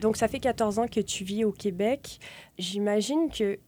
Donc, 0.00 0.16
ça 0.16 0.28
fait 0.28 0.40
14 0.40 0.78
ans 0.78 0.86
que 0.86 1.00
tu 1.00 1.24
vis 1.24 1.44
au 1.44 1.52
Québec. 1.52 2.18
J'imagine 2.58 3.30
que 3.30 3.58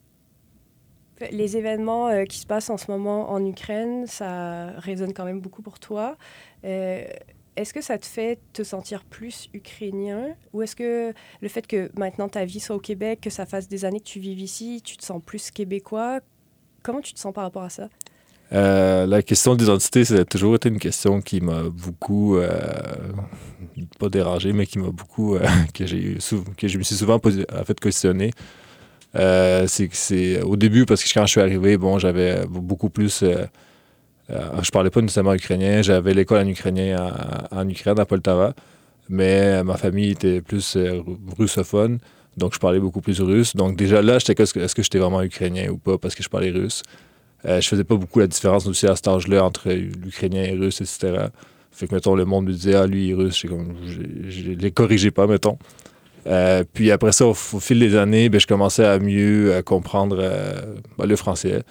les 1.30 1.56
événements 1.56 2.24
qui 2.24 2.38
se 2.38 2.46
passent 2.46 2.68
en 2.68 2.76
ce 2.76 2.90
moment 2.90 3.30
en 3.30 3.44
Ukraine, 3.44 4.06
ça 4.06 4.72
résonne 4.78 5.14
quand 5.14 5.24
même 5.24 5.40
beaucoup 5.40 5.62
pour 5.62 5.78
toi. 5.78 6.16
Est-ce 6.62 7.72
que 7.72 7.80
ça 7.80 7.96
te 7.96 8.04
fait 8.04 8.38
te 8.52 8.62
sentir 8.62 9.02
plus 9.04 9.48
ukrainien? 9.54 10.36
Ou 10.52 10.60
est-ce 10.60 10.76
que 10.76 11.14
le 11.40 11.48
fait 11.48 11.66
que 11.66 11.90
maintenant 11.96 12.28
ta 12.28 12.44
vie 12.44 12.60
soit 12.60 12.76
au 12.76 12.80
Québec, 12.80 13.20
que 13.22 13.30
ça 13.30 13.46
fasse 13.46 13.66
des 13.66 13.86
années 13.86 14.00
que 14.00 14.04
tu 14.04 14.20
vives 14.20 14.40
ici, 14.40 14.82
tu 14.84 14.98
te 14.98 15.04
sens 15.04 15.22
plus 15.24 15.50
québécois? 15.50 16.20
Comment 16.82 17.00
tu 17.00 17.14
te 17.14 17.18
sens 17.18 17.32
par 17.32 17.44
rapport 17.44 17.62
à 17.62 17.70
ça? 17.70 17.88
Euh, 18.52 19.06
la 19.06 19.22
question 19.22 19.54
d'identité, 19.56 20.04
ça 20.04 20.14
a 20.14 20.24
toujours 20.24 20.54
été 20.54 20.68
une 20.68 20.78
question 20.78 21.20
qui 21.20 21.40
m'a 21.40 21.64
beaucoup, 21.64 22.36
euh, 22.36 22.48
pas 23.98 24.08
dérangé, 24.08 24.52
mais 24.52 24.66
qui 24.66 24.78
m'a 24.78 24.90
beaucoup, 24.90 25.34
euh, 25.34 25.46
que, 25.74 25.84
que 25.84 26.68
je 26.68 26.78
me 26.78 26.82
suis 26.82 26.94
souvent 26.94 27.20
fait, 27.20 27.80
questionné. 27.80 28.30
c'est 29.14 29.88
c'est 29.92 30.42
au 30.42 30.56
début, 30.56 30.86
parce 30.86 31.02
que 31.02 31.12
quand 31.12 31.26
je 31.26 31.32
suis 31.32 31.40
arrivé, 31.40 31.76
bon, 31.76 31.98
j'avais 31.98 32.46
beaucoup 32.46 32.90
plus 32.90 33.24
je 34.28 34.70
parlais 34.72 34.90
pas 34.90 35.00
nécessairement 35.00 35.34
ukrainien. 35.34 35.82
J'avais 35.82 36.12
l'école 36.14 36.44
en 36.44 36.48
ukrainien 36.48 37.12
en, 37.52 37.68
Ukraine, 37.68 37.98
à 37.98 38.04
Poltava. 38.04 38.54
Mais 39.08 39.62
ma 39.62 39.76
famille 39.76 40.10
était 40.10 40.40
plus 40.40 40.76
russophone. 41.38 41.98
Donc, 42.36 42.52
je 42.52 42.58
parlais 42.58 42.80
beaucoup 42.80 43.00
plus 43.00 43.20
russe. 43.20 43.54
Donc, 43.54 43.76
déjà 43.76 44.02
là, 44.02 44.18
j'étais 44.18 44.42
est-ce 44.42 44.74
que 44.74 44.82
j'étais 44.82 44.98
vraiment 44.98 45.22
ukrainien 45.22 45.70
ou 45.70 45.78
pas 45.78 45.96
parce 45.96 46.16
que 46.16 46.24
je 46.24 46.28
parlais 46.28 46.50
russe. 46.50 46.82
Euh, 47.44 47.60
je 47.60 47.68
faisais 47.68 47.84
pas 47.84 47.96
beaucoup 47.96 48.18
la 48.18 48.26
différence 48.26 48.66
aussi 48.66 48.86
à 48.86 48.96
cet 48.96 49.08
âge-là 49.08 49.44
entre 49.44 49.70
l'ukrainien 49.70 50.44
et 50.44 50.52
russe, 50.52 50.80
etc. 50.80 51.26
Fait 51.70 51.86
que, 51.86 51.94
mettons, 51.94 52.14
le 52.14 52.24
monde 52.24 52.46
me 52.46 52.52
disait, 52.52 52.74
ah, 52.74 52.86
lui, 52.86 53.08
il 53.08 53.10
est 53.10 53.14
russe. 53.14 53.44
Je 53.44 54.50
les 54.52 54.70
corrigeais 54.70 55.10
pas, 55.10 55.26
mettons. 55.26 55.58
Euh, 56.26 56.64
puis 56.72 56.90
après 56.90 57.12
ça, 57.12 57.26
au, 57.26 57.34
fil 57.34 57.78
des 57.78 57.94
années, 57.94 58.28
ben, 58.28 58.40
je 58.40 58.46
commençais 58.46 58.84
à 58.84 58.98
mieux 58.98 59.62
comprendre 59.64 60.16
ben, 60.98 61.06
le 61.06 61.16
français. 61.16 61.62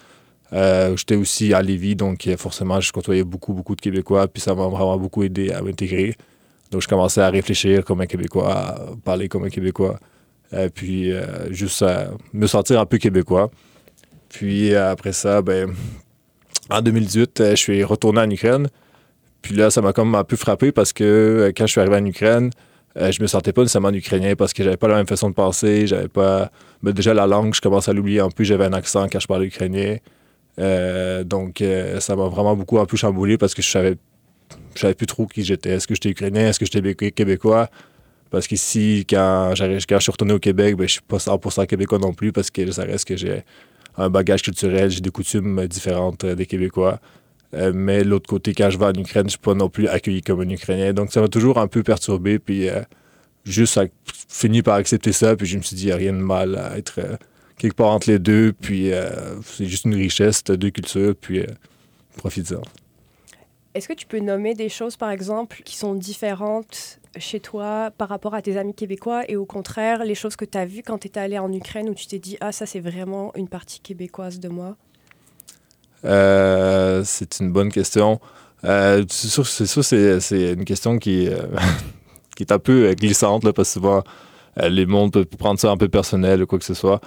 Euh, 0.52 0.96
j'étais 0.96 1.16
aussi 1.16 1.52
à 1.54 1.62
Lévis, 1.62 1.96
donc 1.96 2.26
euh, 2.26 2.36
forcément, 2.36 2.80
je 2.80 2.92
côtoyais 2.92 3.24
beaucoup, 3.24 3.52
beaucoup 3.52 3.74
de 3.74 3.80
Québécois, 3.80 4.28
puis 4.28 4.40
ça 4.40 4.54
m'a 4.54 4.66
vraiment 4.68 4.96
beaucoup 4.96 5.22
aidé 5.22 5.50
à 5.50 5.60
m'intégrer. 5.60 6.14
Donc, 6.70 6.82
je 6.82 6.88
commençais 6.88 7.20
à 7.20 7.30
réfléchir 7.30 7.84
comme 7.84 8.00
un 8.00 8.06
Québécois, 8.06 8.52
à 8.52 8.80
parler 9.04 9.28
comme 9.28 9.44
un 9.44 9.50
Québécois, 9.50 9.98
euh, 10.52 10.68
puis 10.72 11.12
juste 11.50 11.82
à 11.82 12.10
me 12.32 12.46
sentir 12.46 12.80
un 12.80 12.86
peu 12.86 12.98
québécois. 12.98 13.50
Puis 14.36 14.74
après 14.74 15.14
ça, 15.14 15.40
ben, 15.40 15.72
en 16.68 16.82
2018, 16.82 17.42
je 17.50 17.54
suis 17.54 17.82
retourné 17.82 18.20
en 18.20 18.28
Ukraine. 18.28 18.68
Puis 19.40 19.54
là, 19.54 19.70
ça 19.70 19.80
m'a 19.80 19.94
comme 19.94 20.14
un 20.14 20.24
peu 20.24 20.36
frappé 20.36 20.72
parce 20.72 20.92
que 20.92 21.50
quand 21.56 21.66
je 21.66 21.70
suis 21.70 21.80
arrivé 21.80 21.96
en 21.96 22.04
Ukraine, 22.04 22.50
je 22.96 23.22
me 23.22 23.26
sentais 23.28 23.54
pas 23.54 23.62
nécessairement 23.62 23.94
ukrainien 23.94 24.34
parce 24.36 24.52
que 24.52 24.62
j'avais 24.62 24.76
pas 24.76 24.88
la 24.88 24.96
même 24.96 25.06
façon 25.06 25.30
de 25.30 25.34
penser, 25.34 25.86
j'avais 25.86 26.08
pas. 26.08 26.50
Mais 26.82 26.92
déjà, 26.92 27.14
la 27.14 27.26
langue, 27.26 27.54
je 27.54 27.62
commençais 27.62 27.90
à 27.90 27.94
l'oublier 27.94 28.20
un 28.20 28.28
peu, 28.28 28.44
j'avais 28.44 28.66
un 28.66 28.74
accent 28.74 29.08
quand 29.10 29.20
je 29.20 29.26
parlais 29.26 29.46
ukrainien. 29.46 29.96
Euh, 30.60 31.24
donc, 31.24 31.62
euh, 31.62 31.98
ça 32.00 32.14
m'a 32.14 32.28
vraiment 32.28 32.54
beaucoup 32.56 32.78
un 32.78 32.84
peu 32.84 32.98
chamboulé 32.98 33.38
parce 33.38 33.54
que 33.54 33.62
je 33.62 33.70
savais, 33.70 33.96
je 34.74 34.80
savais 34.80 34.94
plus 34.94 35.06
trop 35.06 35.26
qui 35.26 35.44
j'étais. 35.44 35.70
Est-ce 35.70 35.86
que 35.86 35.94
j'étais 35.94 36.10
ukrainien? 36.10 36.48
Est-ce 36.48 36.60
que 36.60 36.66
j'étais 36.66 37.10
québécois? 37.10 37.70
Parce 38.30 38.46
qu'ici, 38.46 39.06
quand, 39.08 39.54
quand 39.56 39.98
je 39.98 40.02
suis 40.02 40.12
retourné 40.12 40.34
au 40.34 40.38
Québec, 40.38 40.76
ben, 40.76 40.86
je 40.86 40.92
suis 40.92 41.00
pas 41.00 41.16
100% 41.16 41.66
québécois 41.66 41.98
non 41.98 42.12
plus 42.12 42.32
parce 42.32 42.50
que 42.50 42.70
ça 42.70 42.82
reste 42.82 43.06
que 43.06 43.16
j'ai 43.16 43.42
un 43.96 44.10
bagage 44.10 44.42
culturel, 44.42 44.90
j'ai 44.90 45.00
des 45.00 45.10
coutumes 45.10 45.66
différentes 45.66 46.24
euh, 46.24 46.34
des 46.34 46.46
Québécois. 46.46 47.00
mais 47.52 48.02
de 48.02 48.08
l'autre 48.08 48.28
côté, 48.28 48.54
quand 48.54 48.70
je 48.70 48.78
vais 48.78 48.86
en 48.86 48.92
Ukraine, 48.92 49.24
je 49.26 49.30
suis 49.30 49.38
pas 49.38 49.54
non 49.54 49.68
plus 49.68 49.88
accueilli 49.88 50.20
comme 50.22 50.40
un 50.40 50.48
Ukrainien. 50.48 50.92
Donc, 50.92 51.12
ça 51.12 51.20
m'a 51.20 51.28
toujours 51.28 51.58
un 51.58 51.68
peu 51.68 51.82
perturbé. 51.82 52.38
Puis, 52.38 52.68
juste 53.44 53.74
ça, 53.74 53.84
fini 54.28 54.62
par 54.62 54.74
accepter 54.74 55.12
ça, 55.12 55.36
puis 55.36 55.46
je 55.46 55.56
me 55.56 55.62
suis 55.62 55.76
dit, 55.76 55.84
il 55.84 55.86
n'y 55.86 55.92
a 55.92 55.96
rien 55.96 56.12
de 56.12 56.18
mal 56.18 56.56
à 56.56 56.76
être 56.76 57.00
quelque 57.56 57.76
part 57.76 57.88
entre 57.88 58.10
les 58.10 58.18
deux, 58.18 58.52
puis 58.52 58.90
c'est 59.44 59.66
juste 59.66 59.86
une 59.86 59.94
richesse, 59.94 60.44
de 60.44 60.56
deux 60.56 60.70
cultures, 60.70 61.14
puis 61.18 61.46
profite-en. 62.16 62.60
Est-ce 63.76 63.88
que 63.88 63.92
tu 63.92 64.06
peux 64.06 64.20
nommer 64.20 64.54
des 64.54 64.70
choses, 64.70 64.96
par 64.96 65.10
exemple, 65.10 65.60
qui 65.62 65.76
sont 65.76 65.94
différentes 65.94 66.98
chez 67.18 67.40
toi 67.40 67.90
par 67.98 68.08
rapport 68.08 68.32
à 68.32 68.40
tes 68.40 68.56
amis 68.56 68.72
québécois 68.72 69.24
et 69.28 69.36
au 69.36 69.44
contraire, 69.44 70.02
les 70.02 70.14
choses 70.14 70.34
que 70.34 70.46
tu 70.46 70.56
as 70.56 70.64
vues 70.64 70.82
quand 70.82 70.96
tu 70.96 71.08
étais 71.08 71.20
allé 71.20 71.38
en 71.38 71.52
Ukraine 71.52 71.90
où 71.90 71.94
tu 71.94 72.06
t'es 72.06 72.18
dit, 72.18 72.38
ah, 72.40 72.52
ça, 72.52 72.64
c'est 72.64 72.80
vraiment 72.80 73.32
une 73.36 73.48
partie 73.48 73.80
québécoise 73.80 74.40
de 74.40 74.48
moi? 74.48 74.76
Euh, 76.06 77.02
C'est 77.04 77.40
une 77.40 77.52
bonne 77.52 77.70
question. 77.70 78.18
Euh, 78.64 79.04
c'est 79.10 79.28
sûr, 79.28 79.46
c'est, 79.84 80.52
une 80.54 80.64
question 80.64 80.98
qui, 80.98 81.28
euh, 81.28 81.42
qui 82.34 82.44
est 82.44 82.52
un 82.52 82.58
peu 82.58 82.94
glissante, 82.94 83.44
là, 83.44 83.52
parce 83.52 83.68
que 83.68 83.72
souvent, 83.74 84.02
les 84.56 84.86
mondes 84.86 85.12
peuvent 85.12 85.26
prendre 85.26 85.60
ça 85.60 85.70
un 85.70 85.76
peu 85.76 85.88
personnel 85.88 86.42
ou 86.42 86.46
quoi 86.46 86.58
que 86.58 86.64
ce 86.64 86.72
soit. 86.72 87.02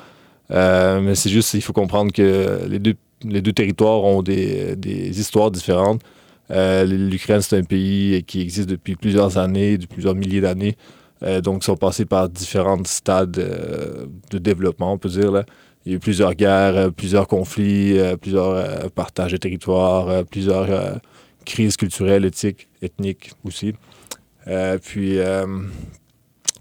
mais 0.52 1.16
c'est 1.16 1.32
juste, 1.32 1.56
il 1.56 1.64
faut 1.64 1.74
comprendre 1.74 2.14
que 2.14 2.60
les 2.68 2.78
deux, 2.78 2.94
les 3.24 3.42
deux 3.42 3.54
territoires 3.54 4.04
ont 4.04 4.22
des, 4.22 4.76
des 4.76 5.20
histoires 5.20 5.50
différentes. 5.50 6.04
Euh, 6.52 6.86
L'Ukraine, 6.86 7.42
c'est 7.42 7.58
un 7.58 7.64
pays 7.64 8.24
qui 8.24 8.42
existe 8.42 8.70
depuis 8.70 8.96
plusieurs 8.96 9.38
années, 9.38 9.78
depuis 9.78 9.96
plusieurs 9.96 10.16
milliers 10.16 10.42
d'années. 10.42 10.76
Euh, 11.24 11.42
donc, 11.42 11.64
ils 11.64 11.66
sont 11.66 11.76
passés 11.76 12.06
par 12.06 12.30
différents 12.30 12.84
stades 12.86 13.38
euh, 13.38 14.06
de 14.32 14.38
développement, 14.38 14.94
on 14.94 14.98
peut 14.98 15.10
dire. 15.10 15.44
Il 15.86 15.92
y 15.92 15.96
a 15.96 15.98
eu 15.98 16.00
plusieurs 16.00 16.34
guerres, 16.34 16.92
plusieurs 16.92 17.28
conflits, 17.28 17.98
plusieurs 18.22 18.92
partages 18.92 19.32
de 19.32 19.38
territoires, 19.38 20.26
plusieurs 20.26 21.00
crises 21.46 21.78
culturelles, 21.78 22.26
éthiques, 22.26 22.68
ethniques 22.82 23.32
aussi. 23.46 23.74
puis, 24.84 25.18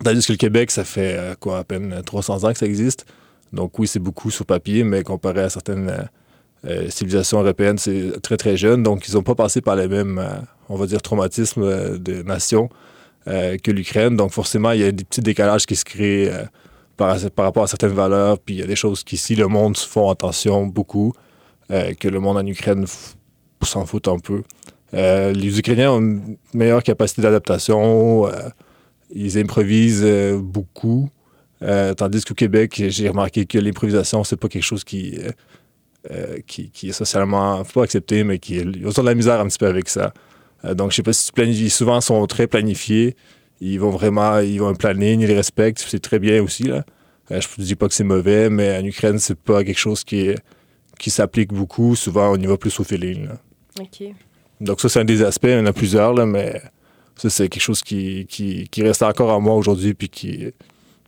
tandis 0.04 0.25
que 0.25 0.33
le 0.33 0.38
Québec, 0.38 0.71
ça 0.71 0.85
fait 0.85 1.37
quoi, 1.40 1.59
à 1.59 1.64
peine 1.64 2.00
300 2.07 2.45
ans 2.45 2.52
que 2.52 2.59
ça 2.59 2.66
existe. 2.66 3.07
Donc, 3.52 3.76
oui, 3.80 3.88
c'est 3.88 3.99
beaucoup 3.99 4.30
sur 4.30 4.47
papier, 4.47 4.85
mais 4.85 5.02
comparé 5.02 5.40
à 5.40 5.50
certaines 5.50 6.09
euh, 6.66 6.90
civilisation 6.90 7.40
européenne, 7.40 7.78
c'est 7.78 8.20
très, 8.20 8.36
très 8.36 8.56
jeune. 8.56 8.82
Donc, 8.82 9.08
ils 9.08 9.14
n'ont 9.14 9.22
pas 9.22 9.34
passé 9.34 9.60
par 9.60 9.76
les 9.76 9.88
mêmes, 9.88 10.18
euh, 10.18 10.40
on 10.68 10.76
va 10.76 10.86
dire, 10.86 11.00
traumatismes 11.00 11.62
euh, 11.62 11.98
de 11.98 12.22
nation 12.22 12.68
que 13.62 13.70
l'Ukraine. 13.70 14.16
Donc, 14.16 14.32
forcément, 14.32 14.70
il 14.70 14.80
y 14.80 14.84
a 14.84 14.90
des 14.90 15.04
petits 15.04 15.20
décalages 15.20 15.66
qui 15.66 15.76
se 15.76 15.84
créent 15.84 16.32
par, 16.96 17.20
rapport 17.36 17.62
à 17.62 17.66
certaines 17.66 17.92
valeurs. 17.92 18.38
Puis, 18.38 18.54
il 18.54 18.60
y 18.60 18.62
a 18.62 18.66
des 18.66 18.74
choses 18.74 19.04
qui, 19.04 19.18
si 19.18 19.34
le 19.34 19.48
monde 19.48 19.76
font 19.76 20.08
attention 20.08 20.64
beaucoup, 20.64 21.12
que 21.68 22.08
le 22.08 22.20
monde 22.20 22.38
en 22.38 22.46
Ukraine 22.46 22.86
s'en 23.62 23.84
fout 23.84 24.08
un 24.08 24.18
peu. 24.18 24.44
les 24.94 25.58
Ukrainiens 25.58 25.92
ont 25.92 26.00
une 26.00 26.38
meilleure 26.54 26.82
capacité 26.82 27.20
d'adaptation. 27.20 28.30
ils 29.14 29.36
improvisent 29.36 30.08
beaucoup. 30.38 31.10
tandis 31.98 32.24
qu'au 32.24 32.32
Québec, 32.32 32.82
j'ai 32.88 33.10
remarqué 33.10 33.44
que 33.44 33.58
l'improvisation, 33.58 34.24
c'est 34.24 34.40
pas 34.40 34.48
quelque 34.48 34.64
chose 34.64 34.84
qui 34.84 35.18
euh, 36.10 36.38
qui, 36.46 36.70
est 36.84 36.92
socialement 36.92 37.64
pas 37.64 37.82
accepté, 37.82 38.22
mais 38.22 38.38
qui 38.38 38.56
ils 38.56 38.86
ont 38.86 38.90
de 38.90 39.02
la 39.02 39.14
misère 39.14 39.40
un 39.40 39.48
petit 39.48 39.58
peu 39.58 39.66
avec 39.66 39.88
ça. 39.88 40.12
Euh, 40.64 40.74
donc, 40.74 40.92
je 40.92 40.96
sais 40.96 41.02
pas 41.02 41.12
si 41.12 41.26
tu 41.26 41.32
planifies. 41.32 41.70
Souvent, 41.70 42.00
sont 42.00 42.24
très 42.26 42.46
planifiés. 42.46 43.16
Ils 43.60 43.80
vont 43.80 43.90
vraiment, 43.90 44.38
ils 44.38 44.60
vont 44.60 44.68
un 44.68 44.74
planning, 44.74 45.20
ils 45.20 45.26
les 45.26 45.34
respectent. 45.34 45.84
C'est 45.86 45.98
très 45.98 46.18
bien 46.18 46.42
aussi. 46.42 46.64
Là. 46.64 46.84
Euh, 47.30 47.40
je 47.40 47.48
ne 47.58 47.64
dis 47.64 47.74
pas 47.74 47.88
que 47.88 47.94
c'est 47.94 48.04
mauvais, 48.04 48.48
mais 48.48 48.78
en 48.78 48.84
Ukraine, 48.84 49.18
c'est 49.18 49.38
pas 49.38 49.64
quelque 49.64 49.78
chose 49.78 50.04
qui, 50.04 50.34
qui 50.98 51.10
s'applique 51.10 51.52
beaucoup. 51.52 51.96
Souvent, 51.96 52.32
on 52.32 52.36
y 52.36 52.46
va 52.46 52.56
plus 52.56 52.78
au 52.78 52.84
feeling. 52.84 53.28
OK. 53.80 54.08
Donc, 54.60 54.80
ça, 54.80 54.88
c'est 54.88 55.00
un 55.00 55.04
des 55.04 55.22
aspects. 55.22 55.48
Il 55.48 55.58
y 55.58 55.60
en 55.60 55.66
a 55.66 55.72
plusieurs, 55.72 56.14
là, 56.14 56.26
mais 56.26 56.62
ça, 57.16 57.28
c'est 57.28 57.48
quelque 57.48 57.62
chose 57.62 57.82
qui, 57.82 58.26
qui, 58.26 58.68
qui, 58.68 58.82
reste 58.82 59.02
encore 59.02 59.30
à 59.32 59.40
moi 59.40 59.54
aujourd'hui, 59.54 59.94
puis 59.94 60.08
qui, 60.08 60.46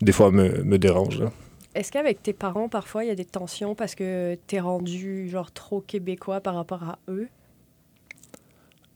des 0.00 0.12
fois, 0.12 0.30
me, 0.30 0.62
me 0.64 0.78
dérange. 0.78 1.20
Là. 1.20 1.30
Est-ce 1.74 1.92
qu'avec 1.92 2.22
tes 2.22 2.32
parents, 2.32 2.68
parfois, 2.68 3.04
il 3.04 3.08
y 3.08 3.10
a 3.10 3.14
des 3.14 3.24
tensions 3.24 3.74
parce 3.74 3.94
que 3.94 4.36
tu 4.48 4.56
es 4.56 4.60
rendu 4.60 5.28
genre 5.28 5.52
trop 5.52 5.80
québécois 5.80 6.40
par 6.40 6.56
rapport 6.56 6.82
à 6.82 6.98
eux? 7.08 7.28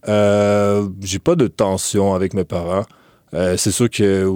Euh, 0.09 0.88
j'ai 1.00 1.21
pas 1.21 1.37
de 1.37 1.47
tension 1.47 2.14
avec 2.14 2.35
mes 2.35 2.45
parents. 2.45 2.85
Euh, 3.33 3.57
c'est 3.57 3.71
sûr 3.71 3.88
que 3.88 4.28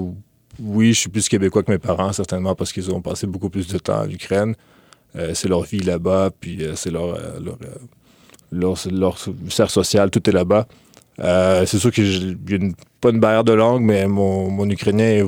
oui, 0.61 0.93
je 0.93 1.01
suis 1.01 1.09
plus 1.09 1.29
québécois 1.29 1.63
que 1.63 1.71
mes 1.71 1.79
parents, 1.79 2.13
certainement, 2.13 2.55
parce 2.55 2.73
qu'ils 2.73 2.91
ont 2.93 3.01
passé 3.01 3.27
beaucoup 3.27 3.51
plus 3.51 3.67
de 3.67 3.79
temps 3.79 4.03
en 4.03 4.09
Ukraine. 4.09 4.55
Euh, 5.17 5.33
c'est 5.35 5.49
leur 5.49 5.63
vie 5.63 5.81
là-bas, 5.81 6.31
puis 6.39 6.65
c'est 6.75 6.91
leur, 6.91 7.19
leur, 7.41 7.59
leur, 8.53 8.77
leur, 8.91 9.19
cercle 9.49 9.73
social, 9.73 10.11
tout 10.11 10.29
est 10.29 10.33
là-bas. 10.33 10.67
c'est 11.19 11.79
sûr 11.79 11.91
que 11.91 12.05
j'ai 12.05 12.37
pas 13.01 13.11
une 13.11 13.21
barrière 13.21 13.45
de 13.45 13.53
langue, 13.53 13.83
mais 13.83 14.07
mon, 14.07 14.51
mon 14.51 14.69
ukrainien 14.71 15.05
est 15.05 15.27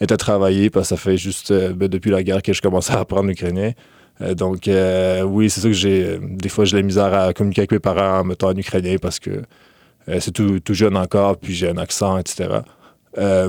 à 0.00 0.16
travailler 0.16 0.70
parce 0.70 0.88
que 0.88 0.96
ça 0.96 1.00
fait 1.00 1.16
juste 1.16 1.50
euh, 1.50 1.72
ben, 1.72 1.88
depuis 1.88 2.10
la 2.10 2.22
guerre 2.22 2.42
que 2.42 2.52
je 2.52 2.62
commençais 2.62 2.92
à 2.92 3.00
apprendre 3.00 3.28
l'ukrainien. 3.28 3.72
Euh, 4.20 4.34
donc, 4.34 4.68
euh, 4.68 5.22
oui, 5.22 5.50
c'est 5.50 5.60
ça 5.60 5.68
que 5.68 5.74
j'ai. 5.74 6.18
Des 6.20 6.48
fois, 6.48 6.64
j'ai 6.64 6.76
la 6.76 6.82
misère 6.82 7.12
à 7.12 7.32
communiquer 7.32 7.62
avec 7.62 7.72
mes 7.72 7.78
parents 7.78 8.20
en 8.20 8.24
mettant 8.24 8.48
en 8.48 8.56
ukrainien 8.56 8.96
parce 9.00 9.18
que 9.18 9.42
c'est 10.20 10.32
tout, 10.32 10.58
tout, 10.60 10.72
jeune 10.72 10.96
encore, 10.96 11.36
puis 11.36 11.52
j'ai 11.52 11.68
un 11.68 11.76
accent, 11.76 12.16
etc. 12.16 12.60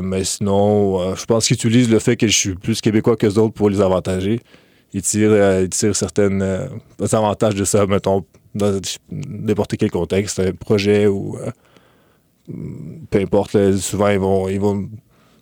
mais 0.04 0.26
sinon, 0.26 1.16
je 1.16 1.24
pense 1.24 1.48
qu'ils 1.48 1.56
utilisent 1.56 1.90
le 1.90 2.00
fait 2.00 2.18
que 2.18 2.28
je 2.28 2.36
suis 2.36 2.56
plus 2.56 2.82
québécois 2.82 3.16
que 3.16 3.26
les 3.26 3.38
autres 3.38 3.54
pour 3.54 3.70
les 3.70 3.80
avantager. 3.80 4.42
Ils 4.92 5.02
tirent, 5.02 5.62
ils 5.62 5.70
tirent 5.70 5.96
certains 5.96 6.68
avantages 7.00 7.56
de 7.56 7.64
ça, 7.64 7.86
mettons, 7.86 8.26
dans 8.56 8.78
n'importe 9.10 9.78
quel 9.78 9.90
contexte, 9.90 10.42
un 10.42 10.52
projet 10.52 11.08
ou 11.08 11.38
peu 13.10 13.20
importe. 13.20 13.78
souvent, 13.78 14.10
ils 14.10 14.60
vont 14.60 14.90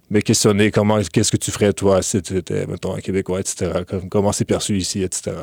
me 0.09 0.21
questionner 0.21 0.71
comment, 0.71 0.99
qu'est-ce 1.01 1.31
que 1.31 1.37
tu 1.37 1.51
ferais 1.51 1.73
toi 1.73 2.01
si 2.01 2.21
tu 2.21 2.37
étais, 2.37 2.65
mettons, 2.65 2.95
un 2.95 2.99
Québécois, 2.99 3.39
etc. 3.39 3.83
Comment 4.09 4.31
c'est 4.31 4.45
perçu 4.45 4.77
ici, 4.77 5.03
etc. 5.03 5.35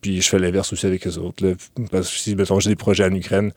Puis 0.00 0.20
je 0.20 0.28
fais 0.28 0.38
l'inverse 0.38 0.72
aussi 0.72 0.86
avec 0.86 1.04
les 1.04 1.18
autres. 1.18 1.54
parce 1.90 2.10
que 2.10 2.18
si, 2.18 2.34
mettons, 2.34 2.60
j'ai 2.60 2.70
des 2.70 2.76
projets 2.76 3.04
en 3.04 3.14
Ukraine, 3.14 3.52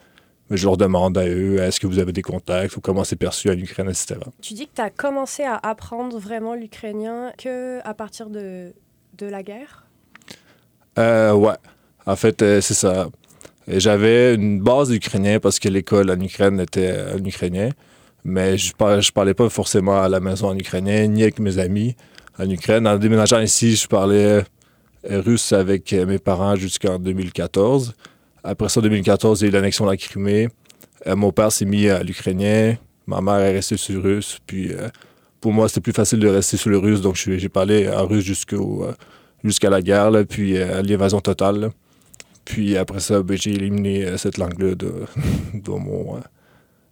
je 0.50 0.66
leur 0.66 0.78
demande 0.78 1.18
à 1.18 1.28
eux, 1.28 1.58
est-ce 1.60 1.80
que 1.80 1.88
vous 1.88 2.00
avez 2.00 2.14
des 2.14 2.22
contacts 2.22 2.78
ou 2.78 2.82
comment 2.82 3.04
c'est 3.04 3.18
perçu 3.18 3.50
en 3.50 3.58
Ukraine, 3.58 3.90
etc. 3.90 4.16
Tu 4.42 4.54
dis 4.54 4.68
que 4.68 4.76
tu 4.76 4.82
as 4.82 4.90
commencé 4.90 5.44
à 5.44 5.60
apprendre 5.62 6.18
vraiment 6.20 6.56
l'ukrainien 6.56 7.34
que 7.38 7.80
à 7.84 7.94
partir 7.94 8.30
de, 8.30 8.74
de 9.18 9.26
la 9.26 9.44
guerre? 9.44 9.86
Euh, 10.98 11.34
ouais. 11.34 11.56
En 12.06 12.16
fait, 12.16 12.42
euh, 12.42 12.62
c'est 12.62 12.74
ça. 12.74 13.10
J'avais 13.68 14.36
une 14.36 14.62
base 14.62 14.90
d'ukrainien 14.90 15.40
parce 15.42 15.60
que 15.60 15.68
l'école 15.68 16.10
en 16.10 16.20
Ukraine 16.22 16.62
était 16.62 16.96
en 17.14 17.24
ukrainien 17.26 17.72
mais 18.28 18.58
je 18.58 18.74
parlais, 18.74 19.02
parlais 19.14 19.34
pas 19.34 19.50
forcément 19.50 20.02
à 20.02 20.10
la 20.10 20.20
maison 20.20 20.50
en 20.50 20.58
ukrainien, 20.58 21.08
ni 21.08 21.24
avec 21.24 21.40
mes 21.40 21.60
amis 21.60 21.96
en 22.38 22.50
Ukraine. 22.50 22.86
En 22.86 22.98
déménageant 22.98 23.40
ici, 23.40 23.78
je 23.78 23.88
parlais 23.88 24.44
euh, 25.10 25.22
russe 25.22 25.54
avec 25.54 25.94
euh, 25.94 26.06
mes 26.06 26.20
parents 26.20 26.58
jusqu'en 26.58 27.00
2014. 27.00 27.96
Après 28.44 28.68
ça, 28.68 28.82
en 28.82 28.84
2014, 28.84 29.40
il 29.40 29.44
y 29.44 29.48
a 29.48 29.50
eu 29.50 29.54
l'annexion 29.54 29.86
de 29.86 29.92
la 29.92 29.98
Crimée. 29.98 30.50
Euh, 31.08 31.16
mon 31.16 31.32
père 31.32 31.54
s'est 31.54 31.64
mis 31.64 31.88
à 31.88 32.04
l'ukrainien. 32.04 32.76
Ma 33.06 33.22
mère 33.22 33.40
est 33.40 33.54
restée 33.54 33.78
sur 33.78 34.02
le 34.02 34.16
russe. 34.16 34.40
Puis 34.46 34.72
pour 35.40 35.54
moi, 35.54 35.70
c'était 35.70 35.80
plus 35.80 35.94
facile 35.94 36.20
de 36.20 36.28
rester 36.28 36.58
sur 36.58 36.70
le 36.70 36.80
russe. 36.80 37.00
Donc 37.00 37.16
j'ai 37.16 37.48
parlé 37.48 37.88
en 37.88 38.06
russe 38.06 38.26
jusqu'à 39.42 39.70
la 39.70 39.82
guerre, 39.82 40.12
puis 40.28 40.58
à 40.58 40.82
l'invasion 40.82 41.22
totale. 41.22 41.72
Puis 42.44 42.76
après 42.76 43.00
ça, 43.00 43.24
ben, 43.24 43.38
j'ai 43.38 43.52
éliminé 43.52 44.18
cette 44.18 44.38
langue-là 44.38 44.76
de, 44.76 44.94
de, 45.54 45.72
mon, 45.72 46.20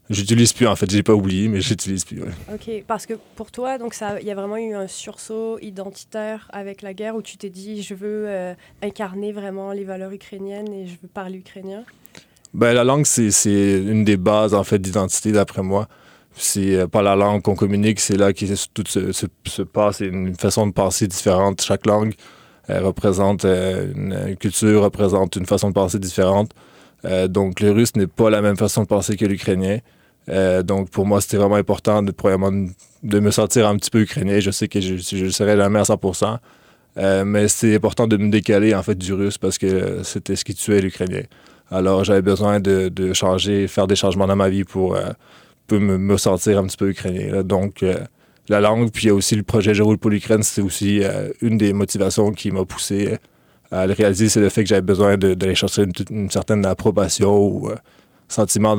J'utilise 0.10 0.54
plus 0.54 0.68
en 0.68 0.76
fait, 0.76 0.90
j'ai 0.90 1.02
pas 1.02 1.16
oublié, 1.16 1.48
mais 1.48 1.62
j'utilise 1.62 2.06
plus. 2.06 2.22
Ok, 2.54 2.84
parce 2.86 3.08
que 3.08 3.14
pour 3.36 3.50
toi, 3.50 3.80
donc 3.80 3.96
ça, 3.96 4.20
il 4.22 4.28
y 4.28 4.32
a 4.32 4.36
vraiment 4.36 4.58
eu 4.58 4.76
un 4.76 4.88
sursaut 4.88 5.58
identitaire 5.62 6.48
avec 6.54 6.84
la 6.84 6.94
guerre 6.94 7.16
où 7.16 7.24
tu 7.24 7.38
t'es 7.38 7.50
dit, 7.50 7.82
je 7.82 7.96
veux 7.96 8.26
euh, 8.28 8.54
incarner 8.84 9.32
vraiment 9.32 9.72
les 9.72 9.84
valeurs 9.84 10.12
ukrainiennes 10.12 10.72
et 10.72 10.86
je 10.86 10.94
veux 11.02 11.08
parler 11.12 11.40
ukrainien? 11.40 11.84
Ben 12.54 12.74
la 12.74 12.84
langue 12.84 13.06
c'est 13.06 13.82
une 13.82 14.06
des 14.06 14.16
bases 14.16 14.54
en 14.54 14.64
fait 14.64 14.78
d'identité 14.78 15.32
d'après 15.32 15.64
moi. 15.64 15.88
C'est 16.36 16.76
euh, 16.76 16.88
pas 16.88 17.02
la 17.02 17.16
langue 17.16 17.42
qu'on 17.42 17.56
communique, 17.56 18.00
c'est 18.00 18.18
là 18.18 18.32
que 18.32 18.46
tout 18.74 18.84
se, 18.88 19.12
se, 19.12 19.62
passe, 19.64 19.98
c'est 19.98 20.06
une 20.06 20.36
façon 20.36 20.68
de 20.68 20.72
penser 20.72 21.08
différente. 21.08 21.62
Chaque 21.62 21.88
langue 21.88 22.14
représente 22.70 23.46
euh, 23.46 23.92
une, 23.96 24.36
culture, 24.36 24.84
représente 24.84 25.36
une 25.36 25.48
façon 25.48 25.70
de 25.70 25.74
penser 25.74 25.98
différente. 25.98 26.52
donc 27.28 27.60
le 27.60 27.72
russe 27.72 27.96
n'est 27.96 28.08
pas 28.08 28.30
la 28.30 28.42
même 28.42 28.58
façon 28.58 28.84
de 28.84 28.88
penser 28.88 29.18
que 29.18 29.26
l'ukrainien. 29.26 29.80
Euh, 30.30 30.64
donc, 30.64 30.90
pour 30.90 31.06
moi, 31.06 31.22
c'était 31.22 31.38
vraiment 31.38 31.56
important 31.56 32.02
de, 32.02 32.14
de 33.04 33.20
me 33.20 33.32
sentir 33.32 33.68
un 33.68 33.76
petit 33.78 33.92
peu 33.92 34.02
ukrainien. 34.02 34.40
Je 34.40 34.52
sais 34.52 34.68
que 34.68 34.82
je 34.82 34.96
ne 34.96 35.30
serai 35.30 35.58
jamais 35.58 35.80
à 35.80 35.84
100% 35.84 36.38
euh, 36.98 37.26
mais 37.26 37.50
c'est 37.50 37.76
important 37.76 38.08
de 38.08 38.16
me 38.16 38.30
décaler, 38.30 38.74
en 38.74 38.82
fait, 38.82 38.98
du 38.98 39.14
russe 39.14 39.38
parce 39.38 39.58
que 39.58 40.02
c'était 40.04 40.38
ce 40.38 40.46
qui 40.46 40.56
tuait 40.56 40.80
l'ukrainien. 40.80 41.24
Alors, 41.70 42.06
j'avais 42.06 42.22
besoin 42.22 42.62
de, 42.62 42.88
de, 42.88 43.12
changer, 43.12 43.68
faire 43.68 43.86
des 43.86 43.98
changements 43.98 44.28
dans 44.28 44.36
ma 44.38 44.48
vie 44.48 44.64
pour, 44.64 44.96
euh, 44.96 45.12
me, 45.72 46.18
sentir 46.18 46.58
un 46.60 46.64
petit 46.68 46.78
peu 46.78 46.90
ukrainien. 46.90 47.44
Donc, 47.44 47.84
la 48.48 48.62
langue, 48.62 48.92
puis 48.92 49.12
aussi 49.12 49.36
le 49.36 49.44
projet 49.44 49.74
Je 49.74 49.84
roule 49.84 49.98
pour 49.98 50.10
l'Ukraine, 50.10 50.42
c'est 50.42 50.62
aussi 50.62 51.02
une 51.42 51.58
des 51.58 51.74
motivations 51.74 52.32
qui 52.32 52.52
m'a 52.52 52.64
poussé 52.64 53.18
à 53.72 53.88
le 53.88 53.94
réaliser, 53.94 54.30
c'est 54.30 54.40
le 54.40 54.50
fait 54.50 54.64
que 54.64 54.70
j'avais 54.70 54.82
besoin 54.82 55.18
d'aller 55.18 55.56
chercher 55.56 55.86
une, 56.12 56.30
certaine 56.30 56.66
approbation 56.66 57.68
sentiment 58.28 58.78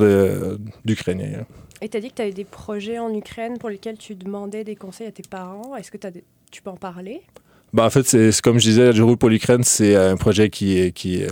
d'Ukrainien. 0.85 1.45
Et 1.83 1.89
tu 1.89 1.97
as 1.97 2.01
dit 2.01 2.11
que 2.11 2.15
tu 2.15 2.23
avais 2.23 2.33
des 2.33 2.45
projets 2.45 2.99
en 2.99 3.13
Ukraine 3.13 3.59
pour 3.59 3.69
lesquels 3.69 3.99
tu 3.99 4.15
demandais 4.15 4.65
des 4.65 4.77
conseils 4.77 5.07
à 5.07 5.13
tes 5.13 5.23
parents. 5.23 5.77
Est-ce 5.77 5.91
que 5.91 6.07
as 6.07 6.11
tu 6.51 6.63
peux 6.63 6.71
en 6.71 6.77
parler? 6.77 7.23
Ben, 7.73 7.85
En 7.85 7.91
fait, 7.91 8.05
c'est 8.05 8.41
comme 8.41 8.59
je 8.59 8.69
disais, 8.69 8.91
roule 9.01 9.17
pour 9.17 9.29
l'Ukraine, 9.29 9.63
c'est 9.63 9.95
un 9.95 10.17
projet 10.17 10.49
qui, 10.49 10.93
qui, 10.93 11.23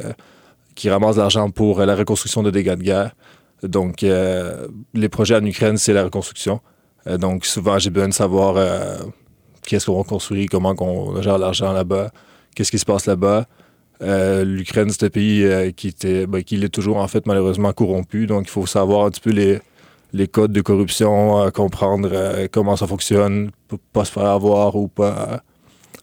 qui 0.74 0.90
ramasse 0.90 1.16
l'argent 1.16 1.50
pour 1.50 1.80
la 1.80 1.96
reconstruction 1.96 2.42
de 2.42 2.50
dégâts 2.50 2.74
de 2.74 2.82
guerre. 2.82 3.14
Donc, 3.62 4.02
les 4.02 5.08
projets 5.08 5.36
en 5.36 5.44
Ukraine, 5.44 5.78
c'est 5.78 5.94
la 5.94 6.04
reconstruction. 6.04 6.60
donc, 7.06 7.46
souvent, 7.46 7.78
j'ai 7.78 7.90
besoin 7.90 8.08
de 8.08 8.14
savoir 8.14 8.56
qu'est-ce 9.66 9.86
qu'on 9.86 10.04
construit, 10.04 10.46
comment 10.46 10.74
on 10.78 11.22
gère 11.22 11.38
l'argent 11.38 11.72
là-bas, 11.72 12.10
qu'est-ce 12.54 12.70
qui 12.70 12.78
se 12.78 12.84
passe 12.84 13.06
là-bas. 13.06 13.46
Euh, 14.02 14.44
L'Ukraine, 14.44 14.90
c'est 14.90 15.04
un 15.06 15.10
pays 15.10 15.44
euh, 15.44 15.70
qui, 15.70 15.88
était, 15.88 16.26
ben, 16.26 16.42
qui 16.42 16.56
l'est 16.56 16.68
toujours, 16.68 16.96
en 16.96 17.08
fait, 17.08 17.26
malheureusement 17.26 17.72
corrompu. 17.72 18.26
Donc, 18.26 18.44
il 18.46 18.50
faut 18.50 18.66
savoir 18.66 19.06
un 19.06 19.10
petit 19.10 19.20
peu 19.20 19.30
les, 19.30 19.60
les 20.12 20.28
codes 20.28 20.52
de 20.52 20.60
corruption, 20.60 21.40
euh, 21.40 21.50
comprendre 21.50 22.46
comment 22.50 22.76
ça 22.76 22.86
fonctionne 22.86 23.50
pour 23.68 23.78
pas 23.78 24.04
se 24.04 24.12
faire 24.12 24.26
avoir 24.26 24.76
ou 24.76 24.88
pas, 24.88 25.42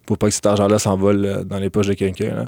pour 0.05 0.17
pas 0.17 0.27
que 0.27 0.33
cet 0.33 0.45
argent-là 0.45 0.79
s'envole 0.79 1.45
dans 1.45 1.59
les 1.59 1.69
poches 1.69 1.87
de 1.87 1.93
quelqu'un. 1.93 2.47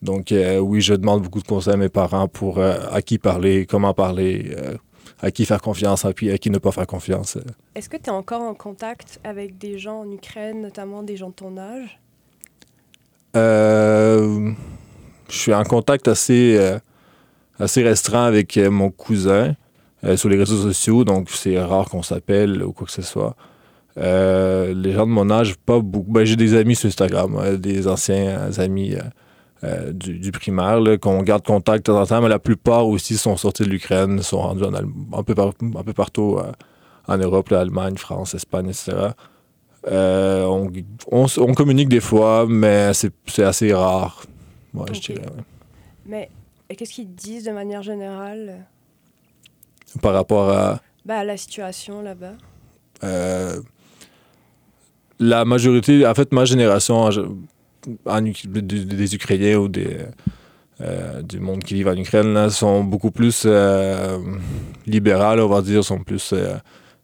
Donc, 0.00 0.32
oui, 0.60 0.80
je 0.80 0.94
demande 0.94 1.22
beaucoup 1.22 1.42
de 1.42 1.46
conseils 1.46 1.74
à 1.74 1.76
mes 1.76 1.88
parents 1.88 2.28
pour 2.28 2.60
à 2.60 3.02
qui 3.02 3.18
parler, 3.18 3.66
comment 3.66 3.92
parler, 3.94 4.54
à 5.20 5.32
qui 5.32 5.44
faire 5.44 5.60
confiance, 5.60 6.04
à 6.04 6.12
qui, 6.12 6.30
à 6.30 6.38
qui 6.38 6.50
ne 6.50 6.58
pas 6.58 6.70
faire 6.70 6.86
confiance. 6.86 7.36
Est-ce 7.74 7.88
que 7.88 7.96
tu 7.96 8.04
es 8.04 8.10
encore 8.10 8.42
en 8.42 8.54
contact 8.54 9.18
avec 9.24 9.58
des 9.58 9.76
gens 9.78 10.02
en 10.02 10.12
Ukraine, 10.12 10.62
notamment 10.62 11.02
des 11.02 11.16
gens 11.16 11.30
de 11.30 11.34
ton 11.34 11.58
âge? 11.58 11.98
Euh, 13.36 14.52
je 15.28 15.36
suis 15.36 15.54
en 15.54 15.64
contact 15.64 16.08
assez, 16.08 16.56
euh, 16.58 16.78
assez 17.58 17.82
restreint 17.82 18.24
avec 18.24 18.56
euh, 18.56 18.70
mon 18.70 18.90
cousin 18.90 19.54
sur 20.14 20.28
les 20.28 20.36
réseaux 20.36 20.62
sociaux, 20.62 21.02
donc 21.02 21.28
c'est 21.28 21.58
rare 21.60 21.88
qu'on 21.88 22.04
s'appelle 22.04 22.62
ou 22.62 22.70
quoi 22.70 22.86
que 22.86 22.92
ce 22.92 23.02
soit. 23.02 23.34
les 23.96 24.92
gens 24.92 25.06
de 25.06 25.10
mon 25.10 25.28
âge, 25.28 25.56
pas 25.56 25.80
beaucoup. 25.80 26.12
Ben, 26.12 26.24
j'ai 26.24 26.36
des 26.36 26.54
amis 26.54 26.76
sur 26.76 26.86
Instagram, 26.86 27.56
des 27.56 27.88
anciens 27.88 28.48
amis 28.58 28.94
du, 29.92 30.30
primaire, 30.30 30.78
qu'on 31.00 31.20
garde 31.24 31.44
contact 31.44 31.86
de 31.86 31.92
temps 31.92 32.00
en 32.00 32.06
temps, 32.06 32.22
mais 32.22 32.28
la 32.28 32.38
plupart 32.38 32.86
aussi 32.86 33.18
sont 33.18 33.36
sortis 33.36 33.64
de 33.64 33.70
l'Ukraine, 33.70 34.22
sont 34.22 34.38
rendus 34.38 34.62
un, 34.62 35.22
peu, 35.24 35.34
un 35.42 35.82
peu 35.82 35.92
partout 35.92 36.38
en 37.08 37.18
Europe, 37.18 37.48
l'Allemagne, 37.48 37.96
France, 37.96 38.36
Espagne, 38.36 38.68
etc. 38.68 39.08
Euh, 39.90 40.66
on, 41.10 41.54
communique 41.54 41.88
des 41.88 42.00
fois, 42.00 42.46
mais 42.48 42.92
c'est 42.94 43.42
assez 43.42 43.72
rare. 43.72 44.24
je 44.92 45.00
dirais. 45.00 45.22
Mais 46.06 46.30
qu'est-ce 46.68 46.92
qu'ils 46.92 47.14
disent 47.14 47.44
de 47.44 47.52
manière 47.52 47.82
générale? 47.82 48.66
Par 50.02 50.12
rapport 50.12 50.50
à. 50.50 50.80
Bah, 51.06 51.24
la 51.24 51.36
situation 51.36 52.02
là-bas. 52.02 52.34
Euh, 53.04 53.60
la 55.18 55.44
majorité, 55.44 56.06
en 56.06 56.14
fait, 56.14 56.32
ma 56.32 56.44
génération 56.44 57.08
des 58.04 59.14
Ukrainiens 59.14 59.56
ou 59.56 59.68
des, 59.68 59.96
euh, 60.80 61.22
du 61.22 61.40
monde 61.40 61.64
qui 61.64 61.74
vit 61.74 61.88
en 61.88 61.96
Ukraine 61.96 62.34
là, 62.34 62.50
sont 62.50 62.84
beaucoup 62.84 63.10
plus 63.10 63.46
libérales, 64.86 65.40
on 65.40 65.48
va 65.48 65.62
dire, 65.62 65.82
sont 65.82 66.00
plus 66.00 66.34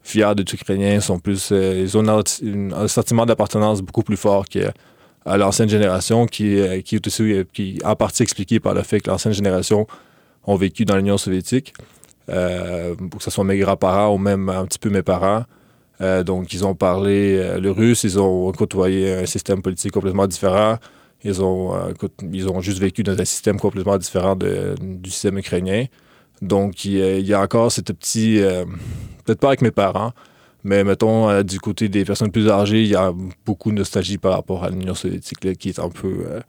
fiers 0.04 0.34
d'être 0.36 0.52
Ukrainiens, 0.52 1.00
sont 1.00 1.18
plus, 1.18 1.48
euh, 1.50 1.80
ils 1.82 1.96
ont 1.98 2.06
un, 2.06 2.88
sentiment 2.88 3.26
d'appartenance 3.26 3.80
beaucoup 3.80 4.02
plus 4.02 4.18
fort 4.18 4.44
qu'à 4.44 5.36
l'ancienne 5.36 5.68
génération, 5.68 6.26
qui, 6.26 6.60
euh, 6.60 6.82
qui 6.82 6.96
est 6.96 7.06
aussi 7.06 7.32
euh, 7.32 7.44
qui, 7.52 7.78
en 7.84 7.96
partie 7.96 8.22
expliqué 8.22 8.60
par 8.60 8.74
le 8.74 8.82
fait 8.82 9.00
que 9.00 9.10
l'ancienne 9.10 9.32
génération 9.32 9.86
ont 10.46 10.56
vécu 10.56 10.84
dans 10.84 10.96
l'Union 10.96 11.16
soviétique, 11.16 11.72
que 12.28 12.94
ce 13.18 13.30
soit 13.30 13.44
mes 13.44 13.58
grands-parents 13.58 14.14
ou 14.14 14.18
même 14.18 14.50
un 14.50 14.66
petit 14.66 14.78
peu 14.78 14.90
mes 14.90 15.02
parents. 15.02 15.44
donc, 16.00 16.52
ils 16.52 16.66
ont 16.66 16.74
parlé 16.74 17.58
le 17.58 17.70
russe, 17.70 18.04
ils 18.04 18.18
ont 18.18 18.52
côtoyé 18.52 19.14
un 19.14 19.26
système 19.26 19.62
politique 19.62 19.92
complètement 19.92 20.26
différent. 20.26 20.76
Ils 21.22 21.42
ont, 21.42 21.72
ils 22.30 22.46
ont 22.48 22.60
juste 22.60 22.78
vécu 22.78 23.02
dans 23.02 23.18
un 23.18 23.24
système 23.24 23.58
complètement 23.58 23.96
différent 23.96 24.36
du 24.36 25.10
système 25.10 25.38
ukrainien. 25.38 25.86
Donc, 26.42 26.84
il 26.84 27.26
y, 27.26 27.32
a, 27.32 27.40
encore 27.40 27.72
ce 27.72 27.80
petit. 27.80 28.42
Euh, 29.24 29.32
peut-être 29.32 29.40
pas 29.40 29.48
avec 29.48 29.62
mes 29.62 29.70
parents, 29.70 30.12
mais 30.62 30.84
mettons, 30.84 31.28
euh, 31.28 31.42
du 31.42 31.60
côté 31.60 31.88
des 31.88 32.04
personnes 32.04 32.30
plus 32.30 32.48
âgées, 32.48 32.82
il 32.82 32.88
y 32.88 32.96
a 32.96 33.12
beaucoup 33.44 33.70
de 33.70 33.76
nostalgie 33.76 34.18
par 34.18 34.32
rapport 34.32 34.64
à 34.64 34.70
l'Union 34.70 34.94
soviétique, 34.94 35.58
qui 35.58 35.68
est 35.68 35.78
un 35.78 35.88
peu 35.88 36.24
euh, 36.28 36.40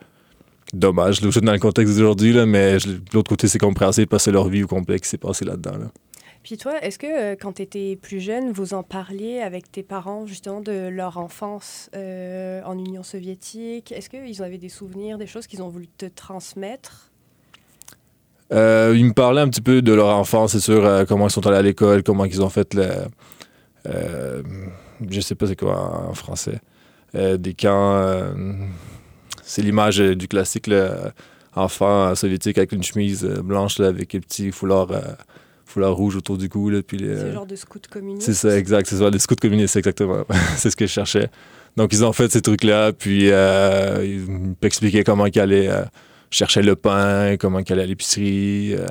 dommage, 0.73 1.21
là, 1.21 1.29
dans 1.41 1.53
le 1.53 1.59
contexte 1.59 1.95
d'aujourd'hui, 1.95 2.33
mais 2.45 2.77
de 2.77 2.99
l'autre 3.13 3.29
côté, 3.29 3.47
c'est 3.47 3.59
compréhensible 3.59 4.07
parce 4.07 4.25
que 4.25 4.31
leur 4.31 4.47
vie 4.47 4.63
au 4.63 4.67
complet 4.67 4.99
qui 4.99 5.09
s'est 5.09 5.17
passé 5.17 5.45
là-dedans. 5.45 5.89
Puis 6.43 6.57
toi, 6.57 6.79
est-ce 6.83 6.99
que 6.99 7.33
quand 7.35 7.53
tu 7.53 7.63
étais 7.63 7.97
plus 7.99 8.19
jeune, 8.19 8.51
vous 8.51 8.75
en 8.75 8.83
parliez 8.83 9.39
avec 9.39 9.71
tes 9.71 9.81
parents 9.81 10.27
justement 10.27 10.61
de 10.61 10.89
leur 10.89 11.17
enfance 11.17 11.89
en 11.95 12.77
Union 12.77 13.01
soviétique? 13.01 13.91
Est-ce 13.91 14.11
qu'ils 14.11 14.43
avaient 14.43 14.59
des 14.59 14.69
souvenirs, 14.69 15.17
des 15.17 15.25
choses 15.25 15.47
qu'ils 15.47 15.63
ont 15.63 15.69
voulu 15.69 15.87
te 15.87 16.05
transmettre? 16.05 17.11
Euh, 18.53 18.93
ils 18.95 19.05
me 19.05 19.13
parlaient 19.13 19.41
un 19.41 19.49
petit 19.49 19.61
peu 19.61 19.81
de 19.81 19.93
leur 19.93 20.09
enfance, 20.09 20.51
c'est 20.51 20.59
sûr, 20.59 20.85
euh, 20.85 21.05
comment 21.05 21.27
ils 21.27 21.31
sont 21.31 21.45
allés 21.47 21.57
à 21.57 21.61
l'école, 21.61 22.03
comment 22.03 22.25
ils 22.25 22.41
ont 22.41 22.49
fait 22.49 22.73
le. 22.73 22.87
Euh, 23.87 24.43
je 25.09 25.19
sais 25.19 25.35
pas 25.35 25.47
c'est 25.47 25.55
quoi 25.55 26.07
en, 26.09 26.13
français. 26.13 26.59
des 27.13 27.53
camps. 27.53 28.33
c'est 29.43 29.61
l'image 29.61 29.97
du 29.97 30.27
classique 30.27 30.69
enfant 31.55 32.13
soviétique 32.15 32.57
avec 32.57 32.71
une 32.71 32.83
chemise 32.83 33.23
blanche 33.23 33.79
avec 33.79 34.15
un 34.15 34.19
petit 34.19 34.51
foulard, 34.51 34.87
foulard 35.65 35.93
rouge 35.93 36.15
autour 36.15 36.37
du 36.37 36.49
cou. 36.49 36.71
c'est 36.71 36.93
le 36.93 37.31
genre 37.33 37.45
de 37.45 37.55
scout 37.55 37.87
communiste. 37.87 38.25
C'est 38.25 38.33
ça, 38.33 38.57
exact. 38.57 38.87
C'est 38.87 38.97
ça, 38.97 39.11
des 39.11 39.19
scouts 39.19 39.35
communistes, 39.35 39.75
exactement. 39.75 40.23
c'est 40.57 40.69
ce 40.69 40.75
que 40.75 40.87
je 40.87 40.91
cherchais. 40.91 41.29
Donc, 41.77 41.93
ils 41.93 42.03
ont 42.05 42.13
fait 42.13 42.31
ces 42.31 42.41
trucs-là, 42.41 42.93
puis 42.93 43.27
ils 43.27 44.55
m'expliquaient 44.61 45.03
comment 45.03 45.25
ils 45.25 45.39
allaient 45.39 45.69
cherchaient 46.29 46.61
le 46.61 46.75
pain, 46.75 47.37
comment 47.37 47.59
ils 47.59 47.71
allaient 47.71 47.83
à 47.83 47.87
l'épicerie, 47.87 48.73
euh, 48.73 48.87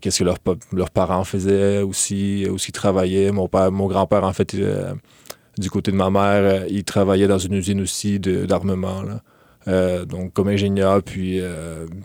qu'est-ce 0.00 0.22
que 0.22 0.30
leurs 0.72 0.90
parents 0.90 1.24
faisaient 1.24 1.82
aussi, 1.82 2.46
où 2.50 2.56
ils 2.56 2.72
travaillaient. 2.72 3.32
Mon, 3.32 3.48
mon 3.70 3.86
grand-père, 3.86 4.24
en 4.24 4.32
fait, 4.32 4.54
euh, 4.54 4.94
du 5.58 5.70
côté 5.70 5.90
de 5.90 5.96
ma 5.96 6.10
mère, 6.10 6.62
euh, 6.62 6.66
il 6.68 6.84
travaillait 6.84 7.28
dans 7.28 7.38
une 7.38 7.54
usine 7.54 7.80
aussi 7.80 8.18
d'armement. 8.20 9.02
donc, 9.66 10.32
comme 10.32 10.48
ingénieur, 10.48 11.02
puis 11.02 11.40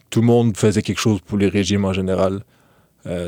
tout 0.09 0.21
le 0.21 0.25
monde 0.25 0.57
faisait 0.57 0.81
quelque 0.81 0.99
chose 0.99 1.19
pour 1.21 1.37
les 1.37 1.47
régimes 1.47 1.85
en 1.85 1.93
général. 1.93 2.43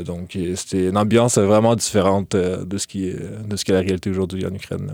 donc, 0.06 0.38
c'était 0.56 0.90
une 0.90 0.98
ambiance 0.98 1.38
vraiment 1.38 1.76
différente 1.76 2.36
de 2.36 2.78
ce 2.78 2.88
qui 2.88 3.12
de 3.12 3.56
ce 3.56 3.64
qui 3.64 3.72
est 3.72 3.76
la 3.76 3.82
réalité 3.82 4.10
aujourd'hui 4.10 4.46
en 4.46 4.54
Ukraine. 4.54 4.94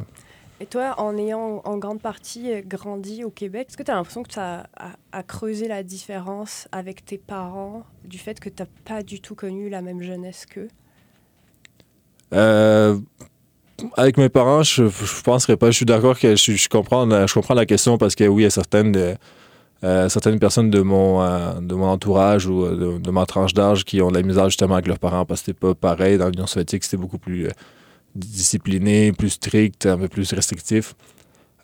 Et 0.61 0.65
toi, 0.65 0.95
en 0.97 1.17
ayant 1.17 1.61
en 1.63 1.77
grande 1.77 2.01
partie 2.01 2.51
euh, 2.51 2.61
grandi 2.65 3.23
au 3.23 3.29
Québec, 3.29 3.67
est-ce 3.69 3.77
que 3.77 3.83
tu 3.83 3.91
as 3.91 3.95
l'impression 3.95 4.23
que 4.23 4.33
ça 4.33 4.67
a, 5.11 5.23
creusé 5.23 5.69
la 5.69 5.83
différence 5.83 6.67
avec 6.73 7.05
tes 7.05 7.17
parents 7.17 7.83
du 8.03 8.17
fait 8.17 8.39
que 8.39 8.49
tu 8.49 8.61
n'as 8.61 8.67
pas 8.83 9.01
du 9.01 9.21
tout 9.21 9.35
connu 9.35 9.69
la 9.69 9.81
même 9.81 10.01
jeunesse 10.01 10.45
qu'eux? 10.45 10.67
Euh, 12.33 12.97
Avec 13.95 14.17
mes 14.17 14.27
parents, 14.27 14.63
je 14.63 14.83
ne 14.83 15.23
penserais 15.23 15.55
pas. 15.55 15.67
Je 15.71 15.77
suis 15.77 15.85
d'accord 15.85 16.19
que 16.19 16.35
je, 16.35 16.67
comprends, 16.67 17.09
je 17.25 17.33
comprends 17.33 17.53
la 17.53 17.65
question 17.65 17.97
parce 17.97 18.15
que 18.15 18.25
oui, 18.25 18.41
il 18.41 18.45
y 18.45 18.47
a 18.47 18.49
certaines, 18.49 19.15
euh, 19.83 20.09
personnes 20.41 20.69
de 20.69 20.81
mon, 20.81 21.21
de 21.61 21.73
mon 21.73 21.87
entourage 21.87 22.47
ou 22.47 22.67
de, 22.67 23.11
ma 23.11 23.25
tranche 23.25 23.53
d'âge 23.53 23.85
qui 23.85 24.01
ont 24.01 24.09
de 24.09 24.15
la 24.17 24.23
misère 24.23 24.49
justement 24.49 24.73
avec 24.73 24.87
leurs 24.87 24.99
parents 24.99 25.23
parce 25.23 25.39
que 25.39 25.45
c'était 25.47 25.59
pas 25.59 25.73
pareil. 25.73 26.17
Dans 26.17 26.27
l'Union 26.27 26.47
soviétique, 26.47 26.83
c'était 26.83 26.97
beaucoup 26.97 27.17
plus 27.17 27.47
discipliné, 28.15 29.11
plus 29.11 29.31
strict, 29.31 29.85
un 29.85 29.97
peu 29.97 30.07
plus 30.07 30.31
restrictif. 30.33 30.95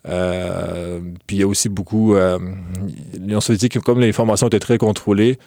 Euh, 0.08 1.00
puis 1.26 1.36
il 1.36 1.40
y 1.40 1.42
a 1.42 1.46
aussi 1.46 1.68
beaucoup. 1.68 2.14
Euh, 2.14 2.38
L'Union 3.14 3.40
soviétique, 3.40 3.78
comme 3.80 4.00
les 4.00 4.12
formations 4.12 4.46
étaient 4.46 4.58
très 4.58 4.78
contrôlées, 4.78 5.38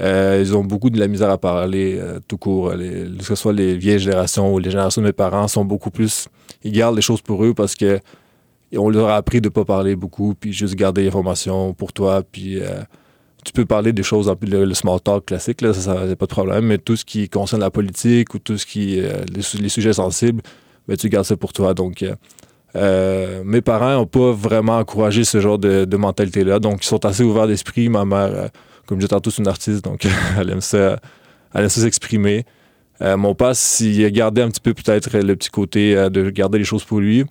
euh, 0.00 0.38
ils 0.40 0.56
ont 0.56 0.64
beaucoup 0.64 0.90
de 0.90 0.98
la 0.98 1.06
misère 1.06 1.30
à 1.30 1.38
parler 1.38 2.00
tout 2.28 2.38
court. 2.38 2.72
que 2.72 3.24
ce 3.24 3.34
soit 3.34 3.52
les 3.52 3.76
vieilles 3.76 3.98
générations 3.98 4.52
ou 4.52 4.58
les 4.58 4.70
générations 4.70 5.02
de 5.02 5.06
mes 5.06 5.12
parents 5.12 5.48
sont 5.48 5.64
beaucoup 5.64 5.90
plus. 5.90 6.28
Ils 6.62 6.72
gardent 6.72 6.96
les 6.96 7.02
choses 7.02 7.22
pour 7.22 7.44
eux 7.44 7.54
parce 7.54 7.74
que 7.74 8.00
on 8.74 8.88
leur 8.88 9.08
a 9.10 9.16
appris 9.16 9.42
de 9.42 9.48
ne 9.48 9.52
pas 9.52 9.66
parler 9.66 9.96
beaucoup, 9.96 10.34
puis 10.34 10.54
juste 10.54 10.74
garder 10.74 11.04
l'information 11.04 11.74
pour 11.74 11.92
toi, 11.92 12.22
puis 12.22 12.58
tu 13.44 13.52
peux 13.52 13.64
parler 13.64 13.92
des 13.92 14.02
choses, 14.02 14.32
le, 14.42 14.64
le 14.64 14.74
small 14.74 15.00
talk 15.00 15.26
classique, 15.26 15.60
là, 15.60 15.72
ça, 15.72 15.80
ça 15.80 16.16
pas 16.16 16.26
de 16.26 16.30
problème, 16.30 16.66
mais 16.66 16.78
tout 16.78 16.96
ce 16.96 17.04
qui 17.04 17.28
concerne 17.28 17.60
la 17.60 17.70
politique 17.70 18.34
ou 18.34 18.38
tout 18.38 18.56
ce 18.56 18.66
qui 18.66 19.00
euh, 19.00 19.24
les, 19.34 19.68
sujets 19.68 19.92
sensibles, 19.92 20.42
ben, 20.86 20.96
tu 20.96 21.08
gardes 21.08 21.26
ça 21.26 21.36
pour 21.36 21.52
toi. 21.52 21.74
Donc, 21.74 22.02
euh, 22.02 22.14
euh, 22.76 23.42
mes 23.44 23.60
parents 23.60 23.94
n'ont 23.94 24.06
pas 24.06 24.32
vraiment 24.32 24.78
encouragé 24.78 25.24
ce 25.24 25.40
genre 25.40 25.58
de, 25.58 25.96
mentalité-là, 25.96 26.60
donc 26.60 26.84
ils 26.84 26.88
sont 26.88 27.04
assez 27.04 27.24
ouverts 27.24 27.48
d'esprit. 27.48 27.88
Ma 27.88 28.04
mère, 28.04 28.50
comme 28.86 28.98
je 28.98 29.06
disais 29.06 29.08
tantôt, 29.08 29.30
c'est 29.30 29.42
une 29.42 29.48
artiste, 29.48 29.84
donc 29.84 30.06
elle 30.38 30.50
aime 30.50 30.60
ça, 30.60 31.00
elle 31.52 31.64
aime 31.64 31.68
ça 31.68 31.80
s'exprimer. 31.80 32.44
mon 33.00 33.34
père, 33.34 33.56
s'il 33.56 34.08
gardé 34.12 34.40
un 34.42 34.48
petit 34.48 34.60
peu 34.60 34.72
peut-être 34.72 35.18
le 35.18 35.34
petit 35.34 35.50
côté 35.50 35.94
de 36.10 36.30
garder 36.30 36.58
les 36.58 36.64
choses 36.64 36.84
pour 36.84 37.00
lui, 37.00 37.24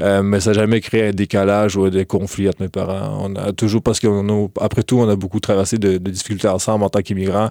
euh, 0.00 0.22
mais 0.22 0.40
ça 0.40 0.50
n'a 0.50 0.54
jamais 0.54 0.80
créé 0.80 1.08
un 1.08 1.12
décalage 1.12 1.76
ou 1.76 1.88
des 1.88 2.04
conflits 2.04 2.48
entre 2.48 2.62
mes 2.62 2.68
parents. 2.68 3.18
On 3.22 3.36
a 3.36 3.52
toujours, 3.52 3.82
parce 3.82 4.00
qu'après 4.00 4.82
tout, 4.82 4.98
on 4.98 5.08
a 5.08 5.16
beaucoup 5.16 5.40
traversé 5.40 5.78
de, 5.78 5.98
difficultés 5.98 6.48
ensemble 6.48 6.84
en 6.84 6.88
tant 6.88 7.00
qu'immigrants. 7.00 7.50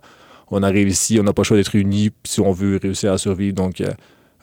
On 0.51 0.61
arrive 0.61 0.87
ici, 0.87 1.17
on 1.19 1.23
n'a 1.23 1.33
pas 1.33 1.41
le 1.41 1.45
choix 1.45 1.57
d'être 1.57 1.75
unis 1.75 2.11
si 2.23 2.41
on 2.41 2.51
veut 2.51 2.79
réussir 2.81 3.13
à 3.13 3.17
survivre. 3.17 3.55
Donc, 3.55 3.81
euh, 3.81 3.89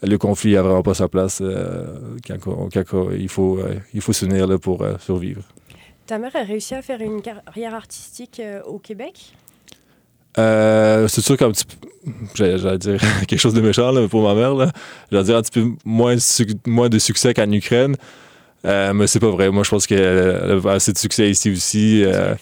le 0.02 0.16
conflit 0.16 0.54
n'a 0.54 0.62
vraiment 0.62 0.82
pas 0.82 0.94
sa 0.94 1.08
place 1.08 1.42
quand, 2.26 2.34
il, 3.12 3.28
faut, 3.28 3.60
il 3.92 4.00
faut 4.00 4.12
s'unir 4.14 4.58
pour 4.58 4.82
survivre. 4.98 5.42
Ta 6.06 6.18
mère 6.18 6.34
a 6.34 6.42
réussi 6.42 6.74
à 6.74 6.80
faire 6.80 7.02
une 7.02 7.20
carrière 7.20 7.74
artistique 7.74 8.40
au 8.66 8.78
Québec? 8.78 9.34
C'est 10.36 11.20
sûr 11.20 11.36
qu'un 11.36 11.50
petit 11.50 11.66
peu, 11.66 11.89
j'allais 12.34 12.78
dire 12.78 13.00
quelque 13.28 13.40
chose 13.40 13.54
de 13.54 13.60
méchant 13.60 13.92
pour 14.08 14.22
ma 14.22 14.34
mère, 14.34 14.72
j'allais 15.10 15.24
dire 15.24 15.36
un 15.36 15.42
petit 15.42 15.60
peu 15.60 15.68
moins, 15.84 16.16
moins 16.66 16.88
de 16.88 16.98
succès 16.98 17.34
qu'en 17.34 17.50
Ukraine. 17.50 17.96
Euh, 18.66 18.92
mais 18.92 19.06
c'est 19.06 19.20
pas 19.20 19.30
vrai. 19.30 19.50
Moi, 19.50 19.64
je 19.64 19.70
pense 19.70 19.86
qu'elle 19.86 20.60
a 20.64 20.70
assez 20.70 20.92
de 20.92 20.98
succès 20.98 21.30
ici 21.30 21.50
aussi. 21.50 22.04
Euh, 22.04 22.34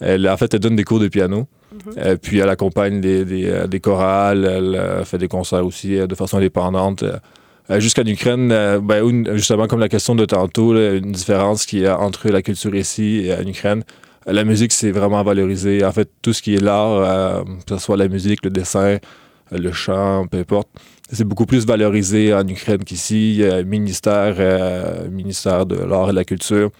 elle, 0.00 0.28
en 0.28 0.36
fait, 0.36 0.52
elle 0.52 0.60
donne 0.60 0.76
des 0.76 0.84
cours 0.84 1.00
de 1.00 1.08
piano. 1.08 1.46
Mm-hmm. 1.74 1.98
Euh, 1.98 2.16
puis 2.20 2.38
elle 2.38 2.48
accompagne 2.48 3.00
des, 3.00 3.24
des, 3.24 3.66
des, 3.68 3.80
chorales, 3.80 4.44
elle 4.44 5.04
fait 5.04 5.18
des 5.18 5.28
concerts 5.28 5.64
aussi 5.64 5.96
de 5.96 6.14
façon 6.14 6.36
indépendante. 6.36 7.04
Jusqu'en 7.78 8.04
Ukraine, 8.04 8.48
ben, 8.82 9.36
justement, 9.36 9.66
comme 9.66 9.80
la 9.80 9.88
question 9.88 10.14
de 10.14 10.24
tantôt, 10.24 10.76
une 10.76 11.10
différence 11.10 11.66
qu'il 11.66 11.80
y 11.80 11.86
a 11.86 11.98
entre 11.98 12.28
la 12.28 12.40
culture 12.40 12.74
ici 12.76 13.22
et 13.24 13.34
en 13.34 13.44
Ukraine. 13.44 13.82
La 14.26 14.44
musique, 14.44 14.72
c'est 14.72 14.90
vraiment 14.90 15.22
valorisé. 15.22 15.84
En 15.84 15.92
fait, 15.92 16.10
tout 16.20 16.32
ce 16.32 16.42
qui 16.42 16.54
est 16.54 16.60
l'art, 16.60 17.44
que 17.66 17.76
ce 17.76 17.78
soit 17.78 17.96
la 17.96 18.08
musique, 18.08 18.44
le 18.44 18.50
dessin, 18.50 18.98
le 19.52 19.72
chant, 19.72 20.26
peu 20.26 20.38
importe, 20.38 20.68
c'est 21.10 21.24
beaucoup 21.24 21.46
plus 21.46 21.66
valorisé 21.66 22.34
en 22.34 22.46
Ukraine 22.46 22.82
qu'ici. 22.82 23.34
Il 23.34 23.36
y 23.36 23.46
a 23.46 23.56
un 23.56 23.62
ministère, 23.62 24.36
euh, 24.38 25.08
ministère 25.08 25.66
de 25.66 25.76
l'art 25.76 26.08
et 26.08 26.12
de 26.12 26.16
la 26.16 26.24
culture. 26.24 26.70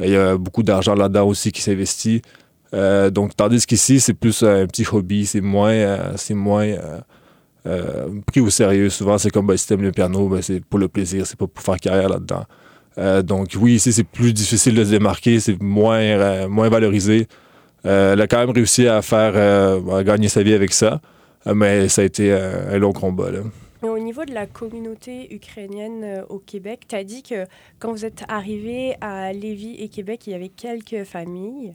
Il 0.00 0.10
y 0.10 0.16
a 0.16 0.36
beaucoup 0.36 0.62
d'argent 0.62 0.94
là-dedans 0.94 1.26
aussi 1.26 1.52
qui 1.52 1.60
s'investit. 1.60 2.22
Euh, 2.74 3.10
donc, 3.10 3.36
tandis 3.36 3.66
qu'ici, 3.66 4.00
c'est 4.00 4.14
plus 4.14 4.42
un 4.42 4.66
petit 4.66 4.86
hobby, 4.90 5.26
c'est 5.26 5.40
moins, 5.40 5.72
euh, 5.72 6.12
c'est 6.16 6.34
moins 6.34 6.66
pris 8.26 8.40
au 8.40 8.48
sérieux. 8.48 8.88
Souvent, 8.90 9.18
c'est 9.18 9.30
comme 9.30 9.46
ben, 9.46 9.56
si 9.56 9.74
le 9.76 9.90
piano, 9.90 10.28
ben, 10.28 10.40
c'est 10.40 10.64
pour 10.64 10.78
le 10.78 10.88
plaisir, 10.88 11.26
c'est 11.26 11.38
pas 11.38 11.46
pour 11.46 11.62
faire 11.62 11.76
carrière 11.76 12.08
là-dedans. 12.08 12.44
Donc, 12.96 13.48
oui, 13.60 13.74
ici, 13.74 13.92
c'est 13.92 14.04
plus 14.04 14.32
difficile 14.32 14.74
de 14.74 14.84
se 14.84 14.90
démarquer, 14.90 15.38
c'est 15.38 15.60
moins, 15.60 16.48
moins 16.48 16.68
valorisé. 16.68 17.28
elle 17.84 18.20
a 18.20 18.26
quand 18.26 18.38
même 18.38 18.50
réussi 18.50 18.88
à 18.88 19.02
faire 19.02 19.36
à 19.92 20.02
gagner 20.02 20.28
sa 20.28 20.42
vie 20.42 20.54
avec 20.54 20.72
ça, 20.72 21.00
mais 21.46 21.88
ça 21.88 22.02
a 22.02 22.04
été 22.04 22.32
un 22.32 22.78
long 22.78 22.92
combat. 22.92 23.30
Là. 23.30 23.40
Au 23.82 23.98
niveau 23.98 24.24
de 24.24 24.32
la 24.32 24.46
communauté 24.46 25.32
ukrainienne 25.34 26.02
euh, 26.02 26.24
au 26.28 26.38
Québec, 26.38 26.86
tu 26.88 26.94
as 26.94 27.04
dit 27.04 27.22
que 27.22 27.46
quand 27.78 27.92
vous 27.92 28.04
êtes 28.04 28.24
arrivé 28.28 28.96
à 29.00 29.32
Lévis 29.32 29.76
et 29.78 29.88
Québec, 29.88 30.26
il 30.26 30.30
y 30.30 30.34
avait 30.34 30.48
quelques 30.48 31.04
familles. 31.04 31.74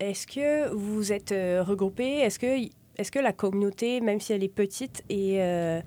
Est-ce 0.00 0.26
que 0.26 0.72
vous 0.74 1.12
êtes 1.12 1.32
euh, 1.32 1.62
regroupés? 1.62 2.20
Est-ce 2.20 2.38
que, 2.38 2.46
est 2.46 3.10
que 3.10 3.18
la 3.18 3.32
communauté, 3.32 4.00
même 4.00 4.20
si 4.20 4.32
elle 4.32 4.42
est 4.42 4.48
petite, 4.48 5.04
est, 5.10 5.40
euh, 5.40 5.80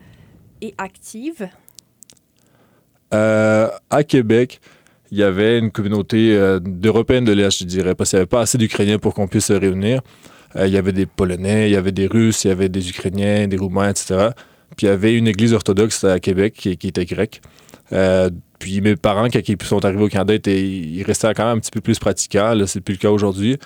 est 0.61 0.75
active 0.77 1.49
À 3.11 4.03
Québec, 4.07 4.59
il 5.11 5.17
y 5.17 5.23
avait 5.23 5.59
une 5.59 5.71
communauté 5.71 6.37
d'Européens 6.61 7.21
de 7.21 7.31
l'Est, 7.31 7.59
je 7.59 7.65
dirais, 7.65 7.95
parce 7.95 8.09
qu'il 8.09 8.17
n'y 8.17 8.21
avait 8.21 8.27
pas 8.27 8.41
assez 8.41 8.57
d'Ukrainiens 8.57 8.99
pour 8.99 9.13
qu'on 9.13 9.27
puisse 9.27 9.45
se 9.45 9.53
réunir. 9.53 10.01
il 10.55 10.67
y 10.67 10.77
avait 10.77 10.91
des 10.91 11.05
Polonais, 11.05 11.69
il 11.69 11.73
y 11.73 11.77
avait 11.77 11.91
des 11.91 12.07
Russes, 12.07 12.43
il 12.43 12.49
y 12.49 12.51
avait 12.51 12.69
des 12.69 12.89
Ukrainiens, 12.89 13.47
des 13.47 13.57
Roumains, 13.57 13.89
etc. 13.89 14.29
Puis 14.75 14.87
il 14.87 14.89
y 14.89 14.93
avait 14.93 15.15
une 15.15 15.27
église 15.27 15.53
orthodoxe 15.53 16.03
à 16.03 16.19
Québec 16.19 16.53
qui, 16.53 16.87
était 16.87 17.05
grecque. 17.05 17.41
Euh, 17.93 18.29
puis 18.59 18.81
mes 18.81 18.95
parents, 18.95 19.27
quand 19.29 19.39
ils 19.47 19.57
sont 19.63 19.85
arrivés 19.85 20.03
au 20.03 20.09
Canada, 20.09 20.35
ils 20.51 21.03
restaient 21.03 21.33
quand 21.33 21.45
même 21.45 21.57
un 21.57 21.59
petit 21.59 21.71
peu 21.71 21.81
plus 21.81 21.99
pratiquants. 21.99 22.53
Là, 22.53 22.67
c'est 22.67 22.81
plus 22.81 22.93
le 22.93 22.99
cas 22.99 23.09
aujourd'hui. 23.09 23.57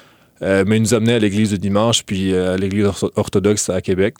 Euh, 0.43 0.63
mais 0.65 0.77
ils 0.77 0.81
nous 0.81 0.93
amenaient 0.93 1.13
à 1.13 1.19
l'église 1.19 1.51
de 1.51 1.57
dimanche, 1.57 2.03
puis 2.03 2.33
euh, 2.33 2.55
à 2.55 2.57
l'église 2.57 2.87
orthodoxe 3.15 3.69
à 3.69 3.81
Québec. 3.81 4.15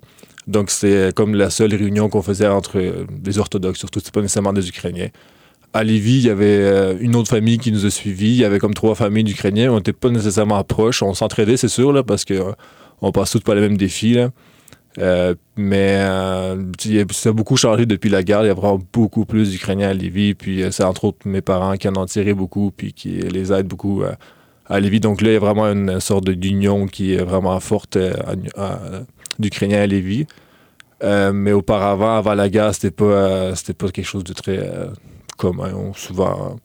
Donc 0.48 0.70
c'était 0.70 1.12
comme 1.14 1.36
la 1.36 1.50
seule 1.50 1.74
réunion 1.74 2.10
qu'on 2.10 2.22
faisait 2.22 2.48
entre 2.48 2.82
les 3.24 3.40
orthodoxes, 3.40 3.80
surtout 3.80 4.00
c'est 4.04 4.14
pas 4.14 4.22
nécessairement 4.22 4.54
des 4.54 4.68
Ukrainiens. 4.68 5.10
À 5.74 5.84
Lévis, 5.84 6.18
il 6.18 6.26
y 6.26 6.30
avait 6.30 6.98
une 7.00 7.16
autre 7.16 7.30
famille 7.30 7.58
qui 7.58 7.72
nous 7.72 7.86
a 7.86 7.90
suivis. 7.90 8.32
Il 8.32 8.38
y 8.38 8.44
avait 8.44 8.60
comme 8.60 8.74
trois 8.74 8.94
familles 8.94 9.24
d'Ukrainiens. 9.24 9.72
On 9.72 9.78
n'était 9.78 9.94
pas 9.94 10.10
nécessairement 10.10 10.62
proches. 10.66 11.02
On 11.02 11.14
s'entraidait, 11.14 11.56
c'est 11.56 11.70
sûr, 11.70 11.94
là, 11.94 12.04
parce 12.04 12.26
qu'on 12.26 12.56
on 13.02 13.12
passe 13.14 13.32
tous 13.32 13.40
pas 13.40 13.56
les 13.56 13.62
mêmes 13.62 13.78
défis. 13.78 14.16
Là. 14.16 14.32
Euh, 14.98 15.36
mais 15.56 15.98
euh, 16.00 16.56
ça 17.12 17.30
a 17.30 17.32
beaucoup 17.32 17.56
changé 17.56 17.86
depuis 17.86 18.10
la 18.10 18.24
guerre. 18.24 18.44
Il 18.44 18.48
y 18.48 18.52
a 18.52 18.54
vraiment 18.54 18.82
beaucoup 18.92 19.26
plus 19.26 19.52
d'Ukrainiens 19.52 19.90
à 19.90 19.94
Lévis. 19.94 20.34
Puis 20.34 20.64
euh, 20.64 20.72
c'est 20.72 20.84
entre 20.84 21.06
autres 21.06 21.20
mes 21.26 21.42
parents 21.42 21.76
qui 21.78 21.88
en 21.88 21.96
ont 21.96 22.06
tiré 22.06 22.34
beaucoup 22.34 22.72
puis 22.76 22.94
qui 22.94 23.10
les 23.10 23.54
aident 23.54 23.68
beaucoup 23.68 24.04
Lévis. 24.80 25.00
Donc 25.00 25.22
là, 25.22 25.30
il 25.30 25.34
y 25.34 25.38
a 25.38 25.40
vraiment 25.40 25.66
une 25.66 26.00
sorte 26.00 26.30
d'union 26.30 26.86
qui 26.88 27.14
est 27.14 27.24
vraiment 27.24 27.60
forte 27.60 27.98
d'Ukrainiens 29.40 29.82
à 29.82 29.88
Lévis. 29.88 30.28
mais 31.04 31.52
auparavant, 31.52 32.16
avant 32.16 32.34
la 32.34 32.50
guerre, 32.50 32.74
c'était 32.74 32.92
pas, 32.92 33.56
c'était 33.56 33.74
pas 33.74 33.90
quelque 33.90 34.06
chose 34.06 34.24
de 34.24 34.34
très 34.34 34.70
commun. 35.38 35.74
On, 35.76 35.94
souvent, 35.94 36.58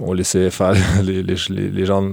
on 0.00 0.12
laissait 0.12 0.50
faire 0.50 0.74
les, 1.02 1.22
les, 1.22 1.36
les 1.50 1.86
gens 1.86 2.10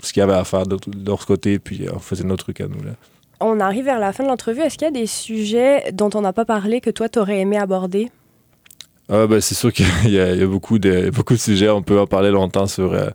ce 0.00 0.12
qu'il 0.12 0.20
y 0.20 0.24
avait 0.24 0.34
à 0.34 0.44
faire 0.44 0.66
de, 0.66 0.76
leur 1.06 1.24
côté, 1.26 1.58
puis 1.58 1.86
on 1.94 1.98
faisait 1.98 2.24
notre 2.24 2.44
truc 2.44 2.60
à 2.60 2.68
nous. 2.68 2.82
Là. 2.82 2.92
On 3.40 3.60
arrive 3.60 3.84
vers 3.84 4.00
la 4.00 4.12
fin 4.12 4.24
de 4.24 4.28
l'entrevue. 4.28 4.62
Est-ce 4.62 4.76
qu'il 4.76 4.86
y 4.86 4.88
a 4.88 4.92
des 4.92 5.06
sujets 5.06 5.92
dont 5.92 6.10
on 6.14 6.22
n'a 6.22 6.32
pas 6.32 6.44
parlé 6.44 6.80
que 6.80 6.90
toi, 6.90 7.08
tu 7.08 7.18
aurais 7.18 7.38
aimé 7.38 7.56
aborder? 7.56 8.10
Ah, 9.08 9.26
ben, 9.26 9.40
c'est 9.40 9.54
sûr 9.54 9.72
qu'il 9.72 9.86
y, 10.06 10.18
a 10.18 10.46
beaucoup 10.46 10.78
de, 10.78 11.10
beaucoup 11.10 11.34
de 11.34 11.38
sujets. 11.38 11.68
On 11.68 11.82
peut 11.82 11.98
en 11.98 12.06
parler 12.06 12.30
longtemps 12.30 12.66
sur 12.66 12.92
euh, 12.92 13.08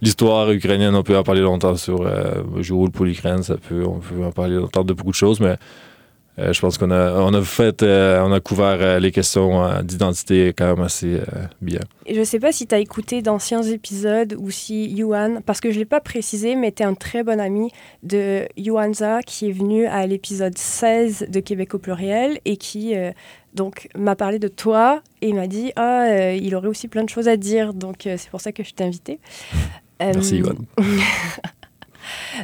l'histoire 0.00 0.50
ukrainienne, 0.50 0.94
on 0.94 1.02
peut 1.02 1.16
en 1.16 1.22
parler 1.22 1.40
longtemps 1.40 1.76
sur 1.76 2.02
euh, 2.02 2.42
je 2.60 2.72
roule 2.72 2.90
pour 2.90 3.04
l'Ukraine, 3.04 3.42
ça 3.42 3.56
peut, 3.56 3.84
on 3.86 3.98
peut 3.98 4.24
en 4.24 4.32
parler 4.32 4.56
longtemps 4.56 4.84
de 4.84 4.92
beaucoup 4.92 5.10
de 5.10 5.16
choses, 5.16 5.40
mais 5.40 5.56
euh, 6.38 6.52
je 6.52 6.60
pense 6.60 6.78
qu'on 6.78 6.90
a, 6.90 7.14
on 7.14 7.42
fait, 7.42 7.82
euh, 7.82 8.22
on 8.22 8.32
a 8.32 8.40
couvert 8.40 8.78
euh, 8.80 8.98
les 9.00 9.10
questions 9.10 9.82
d'identité 9.82 10.52
quand 10.56 10.66
même 10.66 10.84
assez 10.84 11.20
bien. 11.60 11.80
Je 12.08 12.18
ne 12.18 12.24
sais 12.24 12.38
pas 12.38 12.52
si 12.52 12.66
tu 12.66 12.74
as 12.74 12.78
écouté 12.78 13.22
d'anciens 13.22 13.62
épisodes 13.62 14.36
ou 14.38 14.50
si 14.50 14.88
Yuan, 14.90 15.40
parce 15.44 15.60
que 15.60 15.70
je 15.70 15.74
ne 15.74 15.80
l'ai 15.80 15.86
pas 15.86 16.00
précisé, 16.00 16.54
mais 16.54 16.72
tu 16.72 16.82
es 16.82 16.86
un 16.86 16.94
très 16.94 17.24
bon 17.24 17.40
ami 17.40 17.70
de 18.02 18.46
Yuanza 18.56 19.22
qui 19.22 19.48
est 19.48 19.52
venu 19.52 19.86
à 19.86 20.06
l'épisode 20.06 20.56
16 20.56 21.26
de 21.28 21.40
Québec 21.40 21.74
au 21.74 21.78
pluriel 21.78 22.38
et 22.44 22.56
qui 22.56 22.94
donc 23.54 23.88
m'a 23.96 24.14
parlé 24.14 24.38
de 24.38 24.48
toi 24.48 25.02
et 25.22 25.32
m'a 25.32 25.46
dit 25.46 25.72
ah 25.76 26.32
il 26.32 26.54
aurait 26.54 26.68
aussi 26.68 26.88
plein 26.88 27.04
de 27.04 27.08
choses 27.08 27.28
à 27.28 27.36
dire 27.36 27.74
donc 27.74 28.02
c'est 28.04 28.30
pour 28.30 28.40
ça 28.40 28.52
que 28.52 28.62
je 28.62 28.72
t'ai 28.74 28.84
invité. 28.84 29.18
Merci 30.00 30.38
Yuan. 30.38 30.56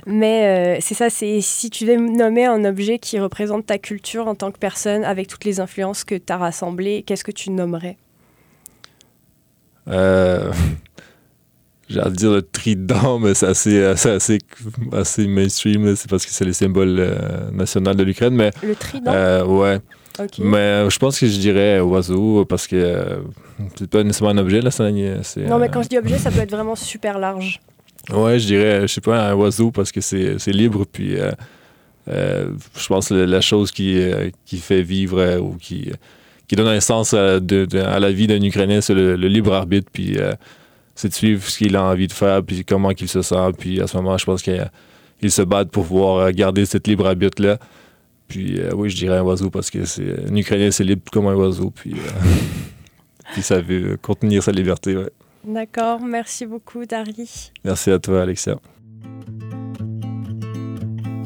Mais 0.07 0.77
euh, 0.77 0.79
c'est 0.81 0.95
ça, 0.95 1.11
c'est 1.11 1.41
si 1.41 1.71
tu 1.71 1.85
devais 1.85 1.97
nommer 1.97 2.45
un 2.45 2.65
objet 2.65 2.99
qui 2.99 3.19
représente 3.19 3.67
ta 3.67 3.79
culture 3.79 4.27
en 4.27 4.35
tant 4.35 4.51
que 4.51 4.59
personne, 4.59 5.05
avec 5.05 5.29
toutes 5.29 5.45
les 5.45 5.61
influences 5.61 6.05
que 6.05 6.15
tu 6.15 6.33
as 6.33 6.37
rassemblées, 6.37 7.03
qu'est-ce 7.07 7.25
que 7.25 7.33
tu 7.33 7.51
nommerais? 7.51 7.97
Euh, 9.89 10.53
J'ai 11.89 12.01
à 12.01 12.09
dire 12.09 12.31
le 12.33 12.43
trident, 12.43 13.19
mais 13.19 13.35
c'est 13.35 13.47
assez, 13.47 13.85
assez, 13.85 14.39
assez, 14.93 15.27
mainstream. 15.27 15.95
C'est 15.97 16.09
parce 16.09 16.25
que 16.25 16.33
c'est 16.33 16.47
le 16.47 16.55
symbole 16.55 16.97
euh, 16.99 17.51
national 17.51 17.95
de 17.95 18.03
l'Ukraine. 18.03 18.35
Mais, 18.35 18.51
le 18.63 18.75
trident? 18.75 19.47
Ouais. 19.47 19.81
Mais 20.39 20.89
je 20.91 20.99
pense 20.99 21.19
que 21.19 21.27
je 21.27 21.39
dirais 21.39 21.81
oiseau 21.81 22.45
parce 22.45 22.67
que 22.67 23.21
c'est 23.77 23.91
pas 23.91 24.03
nécessairement 24.03 24.41
un 24.41 24.43
objet. 24.43 24.61
Là, 24.61 24.71
non, 25.49 25.59
mais 25.59 25.69
quand 25.69 25.83
je 25.83 25.89
dis 25.89 25.99
objet, 25.99 26.19
ça 26.19 26.31
peut 26.31 26.41
être 26.41 26.51
vraiment 26.51 26.77
super 26.77 27.19
large. 27.19 27.61
Ouais, 28.13 28.39
je 28.39 28.47
dirais, 28.47 28.83
je 28.83 28.87
sais 28.89 29.01
pas, 29.01 29.31
un 29.31 29.35
oiseau 29.35 29.71
parce 29.71 29.91
que 29.91 30.01
c'est 30.01 30.53
libre, 30.53 30.85
puis 30.91 31.19
euh, 31.19 31.33
euh, 32.09 32.51
je 32.77 32.87
pense 32.87 33.09
que 33.09 33.15
la 33.15 33.41
chose 33.41 33.73
qui, 33.73 33.99
euh, 33.99 34.31
qui 34.45 34.59
fait 34.59 34.83
vivre 34.83 35.39
ou 35.39 35.57
qui, 35.57 35.91
qui 36.47 36.57
donne 36.57 36.69
un 36.69 36.81
sens 36.81 37.15
à, 37.15 37.41
la 37.41 38.13
vie 38.13 38.27
d'un 38.27 38.43
Ukrainien, 38.43 38.83
c'est 38.83 38.95
le, 38.95 39.17
libre 39.17 39.55
arbitre, 39.55 39.89
puis 39.91 40.19
c'est 40.95 41.09
de 41.09 41.15
suivre 41.15 41.43
ce 41.49 41.57
qu'il 41.57 41.77
a 41.77 41.83
envie 41.83 42.07
de 42.07 42.13
faire, 42.13 42.43
puis 42.43 42.65
comment 42.65 42.91
il 42.91 43.09
se 43.09 43.23
sent, 43.23 43.53
puis 43.59 43.81
à 43.81 43.87
ce 43.87 43.97
moment, 43.97 44.19
je 44.19 44.27
pense 44.27 44.43
qu'il 44.43 45.31
se 45.31 45.43
bat 45.43 45.65
pour 45.65 45.87
pouvoir 45.87 46.31
garder 46.33 46.67
cette 46.67 46.87
libre 46.87 47.07
arbitre-là. 47.07 47.59
Puis 48.35 48.59
oui, 48.75 48.91
je 48.91 48.97
dirais 48.97 49.19
un 49.19 49.23
oiseau 49.23 49.49
parce 49.49 49.71
que 49.71 49.85
c'est 49.85 50.29
un 50.29 50.35
Ukrainien, 50.35 50.73
c'est 50.73 50.83
libre 50.83 51.05
comme 51.13 51.29
un 51.29 51.37
oiseau, 51.37 51.71
puis, 51.71 51.95
puis 53.33 53.43
ça 53.43 53.61
veut 53.61 53.97
contenir 54.03 54.43
sa 54.43 54.51
liberté, 54.51 54.97
ouais. 54.97 55.11
D'accord, 55.45 56.01
merci 56.01 56.45
beaucoup 56.45 56.85
Dari. 56.85 57.53
Merci 57.65 57.93
à 57.93 58.01
toi 58.01 58.23
Alexia. 58.23 58.59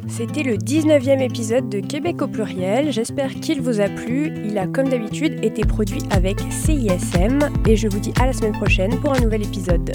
C'était 0.07 0.43
le 0.43 0.57
19e 0.57 1.23
épisode 1.23 1.71
de 1.71 1.81
Québec 1.81 2.21
au 2.21 2.29
pluriel. 2.29 2.93
J'espère 2.93 3.33
qu'il 3.37 3.63
vous 3.63 3.81
a 3.81 3.89
plu. 3.89 4.31
Il 4.45 4.59
a 4.59 4.67
comme 4.67 4.91
d'habitude 4.91 5.43
été 5.43 5.63
produit 5.63 6.03
avec 6.11 6.39
CISM 6.51 7.39
et 7.67 7.77
je 7.77 7.89
vous 7.89 8.01
dis 8.01 8.13
à 8.21 8.27
la 8.27 8.35
semaine 8.35 8.53
prochaine 8.53 9.01
pour 9.01 9.15
un 9.15 9.21
nouvel 9.21 9.47
épisode. 9.47 9.93